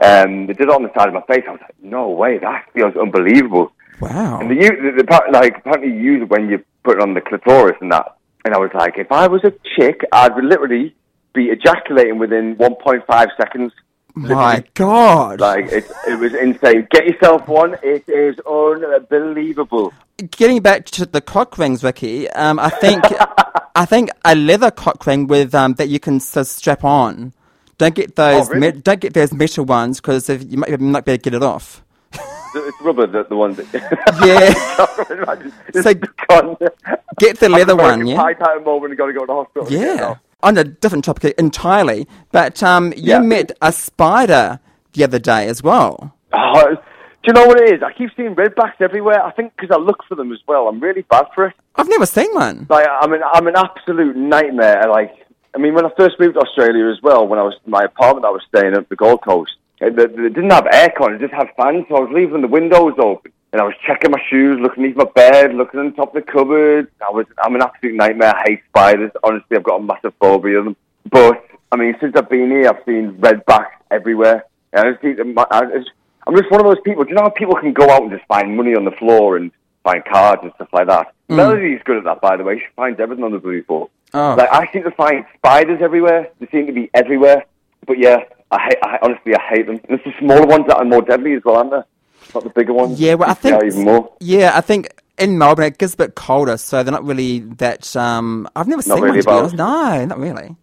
um, 0.02 0.46
they 0.46 0.54
did 0.54 0.62
it 0.62 0.70
on 0.70 0.82
the 0.82 0.92
side 0.96 1.08
of 1.08 1.14
my 1.14 1.22
face. 1.22 1.44
I 1.46 1.52
was 1.52 1.60
like, 1.60 1.74
no 1.82 2.08
way! 2.08 2.38
That 2.38 2.64
feels 2.72 2.96
unbelievable. 2.96 3.72
Wow. 4.00 4.40
And 4.40 4.50
the, 4.50 4.54
the, 4.56 5.02
the, 5.02 5.22
like 5.30 5.58
apparently 5.58 5.90
you 5.90 6.12
use 6.12 6.22
it 6.22 6.30
when 6.30 6.48
you 6.48 6.64
put 6.84 6.96
it 6.96 7.02
on 7.02 7.14
the 7.14 7.20
clitoris 7.20 7.76
and 7.80 7.92
that. 7.92 8.16
And 8.44 8.54
I 8.54 8.58
was 8.58 8.70
like, 8.72 8.96
if 8.96 9.12
I 9.12 9.26
was 9.26 9.44
a 9.44 9.52
chick, 9.76 10.00
I'd 10.12 10.34
literally 10.42 10.94
be 11.34 11.50
ejaculating 11.50 12.18
within 12.18 12.56
1.5 12.56 13.28
seconds. 13.36 13.72
My 14.14 14.64
God. 14.74 15.40
Like 15.40 15.66
it, 15.66 15.90
it 16.08 16.18
was 16.18 16.34
insane. 16.34 16.88
Get 16.90 17.06
yourself 17.06 17.46
one. 17.46 17.76
It 17.82 18.08
is 18.08 18.38
unbelievable. 18.40 19.92
Getting 20.22 20.60
back 20.62 20.86
to 20.86 21.06
the 21.06 21.20
cock 21.20 21.58
rings, 21.58 21.82
Ricky, 21.84 22.28
um, 22.30 22.58
I 22.58 22.70
think 22.70 23.04
I 23.74 23.84
think 23.86 24.10
a 24.24 24.34
leather 24.34 24.70
cock 24.70 25.06
ring 25.06 25.26
with 25.26 25.54
um, 25.54 25.74
that 25.74 25.88
you 25.88 26.00
can 26.00 26.20
strap 26.20 26.84
on. 26.84 27.32
Don't 27.78 27.94
get 27.94 28.16
those. 28.16 28.48
Oh, 28.48 28.52
really? 28.54 28.72
me- 28.72 28.80
don't 28.80 29.00
get 29.00 29.14
those 29.14 29.32
metal 29.32 29.64
ones 29.64 30.00
because 30.00 30.28
you 30.28 30.58
might, 30.58 30.70
you 30.70 30.78
might 30.78 31.04
be 31.04 31.12
able 31.12 31.18
to 31.22 31.30
get 31.30 31.34
it 31.34 31.42
off. 31.42 31.82
It's 32.52 32.80
rubber, 32.82 33.06
the, 33.06 33.22
the 33.24 33.36
ones 33.36 33.56
that. 33.58 33.66
Yeah. 34.26 34.52
So, 35.82 35.94
gone. 36.28 36.56
Get 37.18 37.38
the 37.38 37.48
leather 37.48 37.76
one, 37.76 38.06
yeah. 38.06 38.16
Pie 38.16 38.32
type 38.34 38.64
moment 38.64 38.90
and 38.90 38.98
got 38.98 39.06
to 39.06 39.12
go 39.12 39.20
to 39.20 39.26
the 39.26 39.34
hospital. 39.34 39.64
to 39.66 39.70
get 39.70 39.82
it 39.82 39.96
Yeah. 40.00 40.14
On 40.42 40.58
a 40.58 40.64
different 40.64 41.04
topic 41.04 41.34
entirely, 41.38 42.08
but 42.32 42.60
um, 42.62 42.92
you 42.96 43.12
Yeah. 43.12 43.18
met 43.20 43.52
a 43.62 43.72
spider 43.72 44.58
the 44.94 45.04
other 45.04 45.18
day 45.20 45.46
as 45.46 45.62
well. 45.62 46.12
Oh, 46.32 46.76
do 47.22 47.28
you 47.28 47.32
know 47.34 47.46
what 47.46 47.60
it 47.60 47.74
is? 47.74 47.82
I 47.82 47.92
keep 47.92 48.10
seeing 48.16 48.34
redbacks 48.34 48.80
everywhere. 48.80 49.22
I 49.22 49.30
think 49.32 49.54
because 49.54 49.74
I 49.74 49.78
look 49.78 50.04
for 50.08 50.14
them 50.14 50.32
as 50.32 50.38
well. 50.46 50.68
I'm 50.68 50.80
really 50.80 51.02
bad 51.02 51.26
for 51.34 51.46
it. 51.46 51.54
I've 51.76 51.88
never 51.88 52.06
seen 52.06 52.32
one. 52.34 52.66
Like 52.70 52.86
I'm 52.88 53.12
an 53.12 53.22
I'm 53.22 53.46
an 53.46 53.56
absolute 53.56 54.16
nightmare. 54.16 54.88
Like 54.88 55.14
I 55.54 55.58
mean, 55.58 55.74
when 55.74 55.84
I 55.84 55.90
first 55.98 56.18
moved 56.18 56.34
to 56.34 56.40
Australia 56.40 56.88
as 56.88 57.02
well, 57.02 57.26
when 57.26 57.38
I 57.38 57.42
was 57.42 57.54
in 57.64 57.70
my 57.70 57.84
apartment, 57.84 58.24
I 58.24 58.30
was 58.30 58.42
staying 58.48 58.74
at 58.74 58.88
the 58.88 58.96
Gold 58.96 59.22
Coast. 59.22 59.52
It, 59.80 59.98
it, 59.98 60.16
didn't 60.34 60.50
have 60.50 60.64
aircon; 60.64 61.14
it 61.14 61.20
just 61.20 61.34
had 61.34 61.48
fans. 61.56 61.86
So 61.88 61.96
I 61.96 62.00
was 62.00 62.10
leaving 62.12 62.40
the 62.40 62.48
windows 62.48 62.94
open, 62.98 63.32
and 63.52 63.60
I 63.60 63.64
was 63.64 63.74
checking 63.86 64.12
my 64.12 64.22
shoes, 64.30 64.58
looking 64.60 64.84
underneath 64.84 64.96
my 64.96 65.10
bed, 65.14 65.54
looking 65.54 65.80
on 65.80 65.92
top 65.94 66.14
of 66.14 66.24
the 66.24 66.32
cupboard. 66.32 66.90
I 67.02 67.10
was 67.10 67.26
I'm 67.42 67.54
an 67.54 67.62
absolute 67.62 67.96
nightmare. 67.96 68.34
I 68.34 68.42
hate 68.46 68.62
spiders. 68.68 69.10
Honestly, 69.22 69.56
I've 69.56 69.64
got 69.64 69.80
a 69.80 69.82
massive 69.82 70.14
phobia 70.20 70.60
of 70.60 70.64
them. 70.66 70.76
But 71.10 71.44
I 71.72 71.76
mean, 71.76 71.96
since 72.00 72.14
I've 72.16 72.30
been 72.30 72.50
here, 72.50 72.68
I've 72.68 72.84
seen 72.86 73.18
redbacks 73.18 73.76
everywhere. 73.90 74.44
And 74.72 74.86
I 74.86 74.90
just 74.92 75.02
think 75.02 75.16
that 75.16 75.24
my, 75.24 75.46
I 75.50 75.64
just, 75.66 75.90
I'm 76.26 76.36
just 76.36 76.50
one 76.50 76.60
of 76.60 76.66
those 76.66 76.80
people. 76.84 77.04
Do 77.04 77.10
you 77.10 77.16
know 77.16 77.22
how 77.22 77.30
people 77.30 77.54
can 77.56 77.72
go 77.72 77.88
out 77.90 78.02
and 78.02 78.10
just 78.10 78.24
find 78.26 78.56
money 78.56 78.74
on 78.74 78.84
the 78.84 78.90
floor 78.92 79.36
and 79.36 79.50
find 79.84 80.04
cards 80.04 80.42
and 80.42 80.52
stuff 80.56 80.68
like 80.72 80.86
that? 80.88 81.12
Melody's 81.28 81.80
good 81.84 81.96
at 81.98 82.04
that, 82.04 82.20
by 82.20 82.36
the 82.36 82.44
way. 82.44 82.58
She 82.58 82.64
finds 82.76 83.00
everything 83.00 83.24
on 83.24 83.32
the 83.32 83.38
bloody 83.38 83.62
floor. 83.62 83.88
Oh. 84.12 84.34
Like 84.36 84.48
I 84.52 84.70
seem 84.72 84.82
to 84.82 84.90
find 84.90 85.24
spiders 85.36 85.80
everywhere. 85.80 86.28
They 86.40 86.48
seem 86.48 86.66
to 86.66 86.72
be 86.72 86.90
everywhere. 86.94 87.44
But 87.86 87.98
yeah, 87.98 88.24
I 88.50 88.60
hate. 88.64 88.78
I, 88.82 88.98
honestly, 89.02 89.34
I 89.34 89.40
hate 89.48 89.66
them. 89.66 89.80
And 89.88 89.98
it's 89.98 90.04
the 90.04 90.12
smaller 90.18 90.46
ones 90.46 90.66
that 90.68 90.76
are 90.76 90.84
more 90.84 91.02
deadly 91.02 91.34
as 91.34 91.42
well, 91.44 91.56
aren't 91.56 91.70
they? 91.70 91.82
Not 92.34 92.44
the 92.44 92.50
bigger 92.50 92.72
ones. 92.72 93.00
Yeah, 93.00 93.14
well, 93.14 93.30
I 93.30 93.34
think 93.34 93.62
even 93.64 93.84
more. 93.84 94.12
Yeah, 94.20 94.52
I 94.54 94.60
think 94.60 94.88
in 95.18 95.38
Melbourne 95.38 95.66
it 95.66 95.78
gets 95.78 95.94
a 95.94 95.96
bit 95.96 96.14
colder, 96.14 96.56
so 96.56 96.82
they're 96.82 96.92
not 96.92 97.04
really 97.04 97.38
that. 97.40 97.94
Um, 97.96 98.48
I've 98.56 98.68
never 98.68 98.82
seen 98.82 99.00
really 99.00 99.22
one. 99.22 99.46
About- 99.46 99.54
No, 99.54 100.04
not 100.06 100.18
really. 100.18 100.56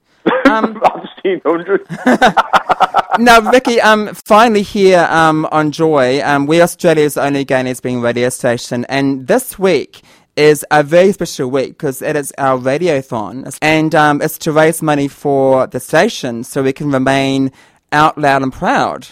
I've 0.83 1.07
seen 1.23 1.41
hundreds. 1.45 1.85
now, 3.19 3.41
Vicky, 3.51 3.81
um, 3.81 4.13
finally 4.13 4.61
here 4.61 5.07
um, 5.09 5.47
on 5.51 5.71
Joy, 5.71 6.21
um, 6.23 6.45
we're 6.45 6.61
Australia's 6.63 7.17
only 7.17 7.43
gay 7.45 7.63
lesbian 7.63 8.01
radio 8.01 8.29
station, 8.29 8.85
and 8.85 9.27
this 9.27 9.59
week 9.59 10.01
is 10.35 10.63
a 10.71 10.83
very 10.83 11.11
special 11.11 11.49
week 11.49 11.69
because 11.69 12.01
it 12.01 12.15
is 12.15 12.31
our 12.37 12.57
radiothon, 12.57 13.57
and 13.61 13.93
um, 13.95 14.21
it's 14.21 14.37
to 14.39 14.51
raise 14.51 14.81
money 14.81 15.07
for 15.07 15.67
the 15.67 15.79
station 15.79 16.43
so 16.43 16.63
we 16.63 16.71
can 16.73 16.91
remain 16.91 17.51
out 17.91 18.17
loud 18.17 18.43
and 18.43 18.53
proud. 18.53 19.07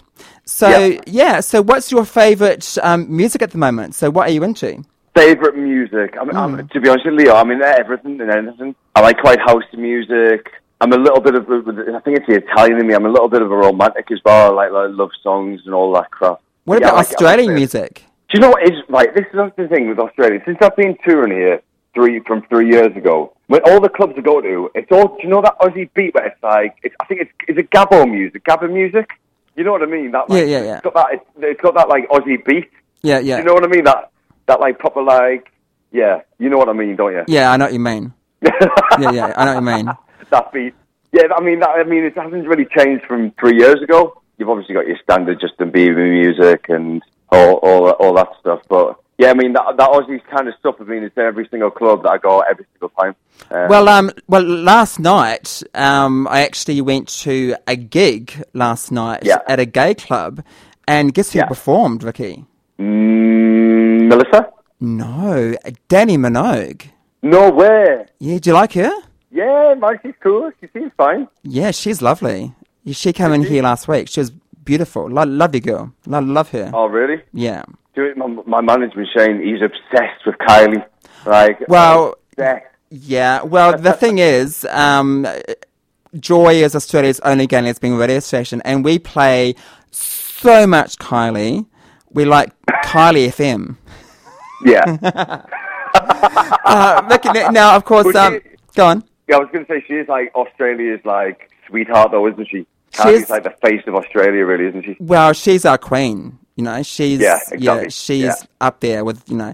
So, 0.46 0.70
Yeah. 0.70 1.02
yeah, 1.08 1.40
so 1.40 1.62
what's 1.62 1.92
your 1.92 2.06
favourite 2.06 2.78
um, 2.84 3.14
music 3.16 3.42
at 3.42 3.52
the 3.52 3.58
moment? 3.58 3.96
So, 3.96 4.10
what 4.12 4.30
are 4.30 4.32
you 4.32 4.44
into? 4.44 4.84
Favorite 5.16 5.58
music. 5.58 6.16
I 6.20 6.26
mean. 6.26 6.36
I'm, 6.36 6.68
to 6.68 6.80
be 6.80 6.90
honest 6.90 7.06
with 7.06 7.16
Leo, 7.16 7.34
I'm 7.36 7.50
into 7.50 7.66
everything 7.66 8.20
and 8.22 8.30
anything. 8.30 8.76
I 8.96 9.02
like 9.02 9.18
quite 9.18 9.40
house 9.40 9.64
music. 9.74 10.52
I'm 10.82 10.92
a 10.94 10.98
little 10.98 11.22
bit 11.22 11.36
of, 11.36 11.50
a, 11.50 11.96
I 11.96 12.00
think 12.02 12.18
it's 12.18 12.28
the 12.28 12.36
Italian 12.36 12.80
in 12.80 12.88
me. 12.88 12.94
I'm 12.94 13.06
a 13.06 13.10
little 13.12 13.30
bit 13.30 13.42
of 13.42 13.52
a 13.52 13.56
romantic 13.56 14.12
as 14.12 14.20
well. 14.26 14.52
I 14.60 14.68
like, 14.68 14.72
like 14.72 14.98
love 14.98 15.12
songs 15.24 15.62
and 15.66 15.74
all 15.74 15.94
that 15.94 16.12
crap. 16.12 16.42
What 16.66 16.82
Yeah, 16.82 16.88
about 16.90 16.98
like- 16.98 17.08
like 17.08 17.14
Australian 17.16 17.52
it. 17.52 17.56
music? 17.56 18.04
Do 18.30 18.38
you 18.38 18.40
know 18.42 18.50
what 18.50 18.64
is 18.64 18.72
right? 18.90 19.14
This 19.16 19.26
is 19.34 19.52
the 19.56 19.68
thing 19.68 19.88
with 19.88 20.00
Australia. 20.00 20.42
Since 20.46 20.58
I've 20.62 20.76
been 20.76 20.98
touring 21.08 21.32
here 21.32 21.62
three 21.94 22.20
from 22.22 22.42
three 22.50 22.70
years 22.70 22.96
ago, 22.98 23.34
when 23.48 23.62
all 23.70 23.80
the 23.80 23.88
clubs 23.88 24.14
I 24.18 24.22
go 24.22 24.42
to, 24.42 24.70
it's 24.76 24.92
all. 24.92 25.10
Do 25.10 25.18
you 25.24 25.30
know 25.30 25.42
that 25.44 25.58
Aussie 25.60 25.90
beat 25.94 26.14
where 26.16 26.26
it's 26.28 26.42
like? 26.44 26.76
It's, 26.84 26.96
I 27.00 27.06
think 27.06 27.22
it's 27.22 27.32
is 27.48 27.58
it 27.58 27.70
Gabbo 27.70 28.10
music, 28.10 28.44
Gabba 28.44 28.70
music. 28.70 29.12
You 29.56 29.64
know 29.64 29.72
what 29.72 29.84
I 29.84 29.86
mean? 29.86 30.12
That 30.12 30.28
like, 30.30 30.40
Yeah, 30.42 30.46
yeah, 30.58 30.64
yeah. 30.64 30.74
It's 30.78 30.84
got 30.84 30.94
that. 30.96 31.08
It's, 31.14 31.26
it's 31.38 31.62
got 31.62 31.76
that 31.76 31.88
like 31.88 32.10
Aussie 32.10 32.44
beat. 32.44 32.70
Yeah, 33.04 33.20
yeah. 33.20 33.38
You 33.38 33.44
know 33.44 33.54
what 33.54 33.64
I 33.64 33.68
mean? 33.68 33.84
That 33.86 34.10
that 34.48 34.60
like 34.60 34.80
proper 34.80 35.04
like. 35.04 35.52
Yeah, 35.92 36.22
you 36.40 36.50
know 36.50 36.58
what 36.58 36.68
I 36.68 36.74
mean, 36.74 36.96
don't 36.98 37.14
you? 37.14 37.24
Yeah, 37.28 37.52
I 37.52 37.58
know 37.58 37.66
what 37.66 37.74
you 37.74 37.80
mean. 37.80 38.12
Yeah, 39.00 39.12
yeah, 39.12 39.34
I 39.38 39.46
know 39.46 39.54
what 39.62 39.62
you 39.78 39.84
mean. 39.86 39.94
That 40.32 40.52
beat. 40.52 40.74
Yeah, 41.12 41.24
I 41.36 41.42
mean, 41.42 41.60
that, 41.60 41.70
I 41.70 41.84
mean, 41.84 42.04
it 42.04 42.16
hasn't 42.18 42.48
really 42.48 42.68
changed 42.78 43.06
from 43.06 43.32
three 43.40 43.58
years 43.58 43.82
ago. 43.82 44.22
You've 44.38 44.50
obviously 44.50 44.76
got 44.76 44.88
your 44.88 44.98
standard 45.02 45.40
Justin 45.40 45.72
Bieber 45.72 46.10
music 46.12 46.66
and 46.70 47.02
all 47.32 47.54
all, 47.56 47.90
all 47.92 48.14
that 48.16 48.28
stuff, 48.40 48.62
but 48.68 49.00
yeah, 49.18 49.30
I 49.32 49.34
mean, 49.34 49.54
that, 49.54 49.78
that 49.78 49.90
Aussie 49.92 50.22
kind 50.30 50.50
of 50.50 50.56
stuff. 50.60 50.76
I 50.82 50.84
mean, 50.84 51.04
it's 51.04 51.16
in 51.16 51.24
every 51.24 51.48
single 51.50 51.72
club 51.72 52.04
that 52.04 52.10
I 52.10 52.18
go 52.18 52.42
every 52.42 52.66
single 52.74 52.90
time. 52.90 53.16
Um, 53.50 53.70
Well, 53.70 53.88
um, 53.88 54.12
well, 54.28 54.44
last 54.44 55.00
night, 55.00 55.64
um, 55.74 56.28
I 56.28 56.42
actually 56.42 56.82
went 56.82 57.08
to 57.24 57.56
a 57.66 57.78
gig 57.78 58.44
last 58.54 58.92
night 58.92 59.22
Yeah. 59.24 59.38
at 59.48 59.58
a 59.60 59.66
gay 59.66 59.94
club, 59.96 60.44
and 60.86 61.14
guess 61.14 61.32
who 61.32 61.40
Yeah. 61.40 61.46
performed, 61.46 62.04
Vicky? 62.04 62.44
mm, 62.78 64.08
Melissa? 64.10 64.50
No, 64.82 65.56
Dannii 65.90 66.18
Minogue. 66.18 66.84
No 67.24 67.50
way. 67.52 68.06
Yeah, 68.20 68.38
do 68.40 68.50
you 68.50 68.54
like 68.54 68.74
her? 68.74 68.92
Yeah, 69.36 69.74
man, 69.78 70.00
she's 70.02 70.14
cool. 70.24 70.50
She 70.62 70.68
seems 70.74 70.92
fine. 70.96 71.28
Yeah, 71.44 71.72
she's 71.72 72.02
lovely. 72.02 72.54
She 72.92 73.12
came 73.12 73.34
in 73.34 73.44
here 73.44 73.64
last 73.64 73.88
week. 73.88 74.08
She 74.08 74.22
was 74.22 74.30
beautiful, 74.64 75.10
Lo- 75.10 75.24
lovely 75.24 75.60
girl. 75.60 75.92
Lo- 76.08 76.20
love 76.20 76.50
her. 76.52 76.72
Oh, 76.74 76.86
really? 76.88 77.22
Yeah. 77.34 77.64
My, 77.98 78.28
my 78.48 78.62
management 78.62 79.08
Shane, 79.16 79.42
he's 79.42 79.62
obsessed 79.62 80.26
with 80.26 80.36
Kylie. 80.38 80.86
Like, 81.26 81.60
Well, 81.68 82.16
obsessed. 82.32 82.66
Yeah, 82.92 83.42
well, 83.44 83.78
the 83.78 83.92
thing 83.94 84.20
is, 84.20 84.64
um, 84.72 85.28
Joy 86.18 86.56
is 86.64 86.76
Australia's 86.76 87.20
only 87.22 87.46
gay 87.48 87.62
lesbian 87.62 87.98
radio 87.98 88.20
station, 88.20 88.62
and 88.64 88.86
we 88.86 89.00
play 89.00 89.56
so 89.92 90.66
much 90.66 90.98
Kylie. 90.98 91.66
We 92.12 92.24
like 92.24 92.54
Kylie 92.86 93.28
FM. 93.28 93.76
yeah. 94.64 95.42
Uh, 96.68 97.50
now, 97.52 97.76
of 97.76 97.86
course, 97.86 98.14
um, 98.16 98.34
you- 98.34 98.42
go 98.76 98.88
on. 98.88 99.04
Yeah, 99.28 99.38
I 99.38 99.40
was 99.40 99.50
going 99.52 99.66
to 99.66 99.72
say 99.72 99.84
she 99.88 99.94
is 99.96 100.08
like 100.08 100.34
Australia's 100.36 101.02
like 101.06 101.50
sweetheart, 101.68 102.12
though, 102.12 102.28
isn't 102.28 102.48
she? 102.50 102.66
She's- 102.92 103.30
like 103.30 103.44
the 103.44 103.54
face 103.62 103.82
of 103.88 103.96
Australia, 103.96 104.46
really, 104.46 104.68
isn't 104.68 104.84
she? 104.86 104.96
Well, 105.00 105.34
she's 105.34 105.66
our 105.66 105.78
queen. 105.78 106.38
You 106.56 106.64
know, 106.64 106.82
she's 106.84 107.20
Yeah, 107.20 107.40
exactly. 107.52 107.90
she's 107.90 108.24
Yeah. 108.24 108.34
up 108.62 108.80
there 108.80 109.04
with 109.04 109.24
you 109.30 109.36
know, 109.36 109.54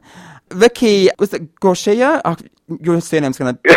Vicky. 0.51 1.09
Was 1.17 1.33
it 1.33 1.55
Gorshia? 1.55 2.21
Oh, 2.23 2.35
your 2.79 3.01
surname's 3.01 3.37
gonna. 3.39 3.57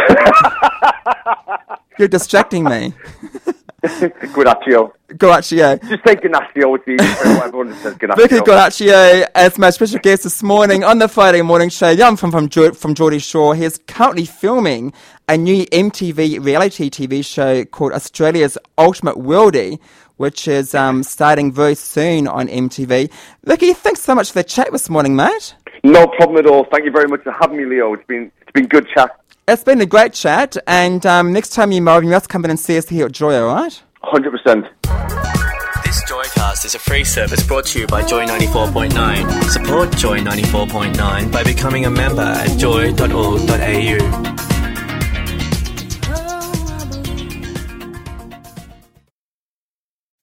You're 1.99 2.09
distracting 2.09 2.65
me. 2.65 2.93
Guadaccio. 4.33 4.93
Gorachio. 5.11 5.79
Just 5.89 6.07
say 6.07 6.17
Ganaccio. 6.17 6.79
It's 6.79 6.89
easy 6.89 7.15
for 7.15 7.45
everyone 7.45 7.71
that 7.71 7.83
says 7.83 7.95
Ganaccio. 7.95 8.17
Vicky 8.17 8.37
Goraccio 8.37 9.27
as 9.35 9.59
my 9.59 9.69
special 9.69 9.99
guest 9.99 10.23
this 10.23 10.43
morning 10.43 10.83
on 10.83 10.99
the 10.99 11.07
Friday 11.07 11.43
morning 11.43 11.69
show. 11.69 11.91
Yeah, 11.91 12.09
I'm 12.09 12.17
from 12.17 12.31
from, 12.31 12.49
Geor- 12.49 12.75
from 12.75 12.95
Geordie 12.95 13.19
Shore. 13.19 13.55
He's 13.55 13.79
currently 13.87 14.25
filming 14.25 14.95
a 15.29 15.37
new 15.37 15.67
MTV 15.67 16.43
reality 16.43 16.89
TV 16.89 17.25
show 17.25 17.65
called 17.67 17.93
Australia's 17.93 18.57
Ultimate 18.79 19.17
Worldie, 19.17 19.79
which 20.17 20.49
is 20.49 20.75
um, 20.75 21.03
starting 21.03 21.53
very 21.53 21.75
soon 21.75 22.27
on 22.27 22.49
MTV. 22.49 23.11
Vicky, 23.45 23.75
thanks 23.75 24.01
so 24.01 24.15
much 24.15 24.29
for 24.29 24.39
the 24.39 24.45
chat 24.45 24.73
this 24.73 24.89
morning, 24.89 25.15
mate. 25.15 25.55
No 25.83 26.07
problem 26.07 26.39
at 26.39 26.47
all. 26.51 26.67
Thank 26.73 26.87
you 26.87 26.91
very 26.91 27.09
much 27.09 27.23
for 27.23 27.33
having 27.33 27.59
me, 27.59 27.67
Leo. 27.67 27.93
It's 27.93 28.07
been 28.07 28.33
been 28.55 28.67
good 28.67 28.89
chat. 28.89 29.21
It's 29.47 29.63
been 29.63 29.83
a 29.83 29.87
great 29.87 30.15
chat, 30.15 30.57
and 30.67 31.05
um, 31.05 31.35
next 31.35 31.51
time 31.51 31.71
you're 31.71 31.79
in 31.79 31.85
Melbourne, 31.85 32.07
you 32.07 32.13
must 32.13 32.31
come 32.31 32.45
in 32.45 32.51
and 32.51 32.59
see 32.59 32.79
us 32.79 32.89
here 32.89 33.05
at 33.07 33.13
Joy, 33.13 33.39
all 33.39 33.55
right? 33.55 33.83
Hundred 34.01 34.31
percent. 34.31 34.65
This 35.85 36.03
Joycast 36.11 36.65
is 36.65 36.75
a 36.75 36.79
free 36.79 37.05
service 37.05 37.47
brought 37.47 37.67
to 37.67 37.81
you 37.81 37.87
by 37.87 38.03
Joy 38.07 38.25
94.9. 38.27 39.45
Support 39.51 39.95
Joy 39.97 40.21
94.9 40.21 41.31
by 41.31 41.45
becoming 41.45 41.85
a 41.85 41.91
member 41.91 42.23
at 42.23 42.59
joy.org.au. 42.59 44.44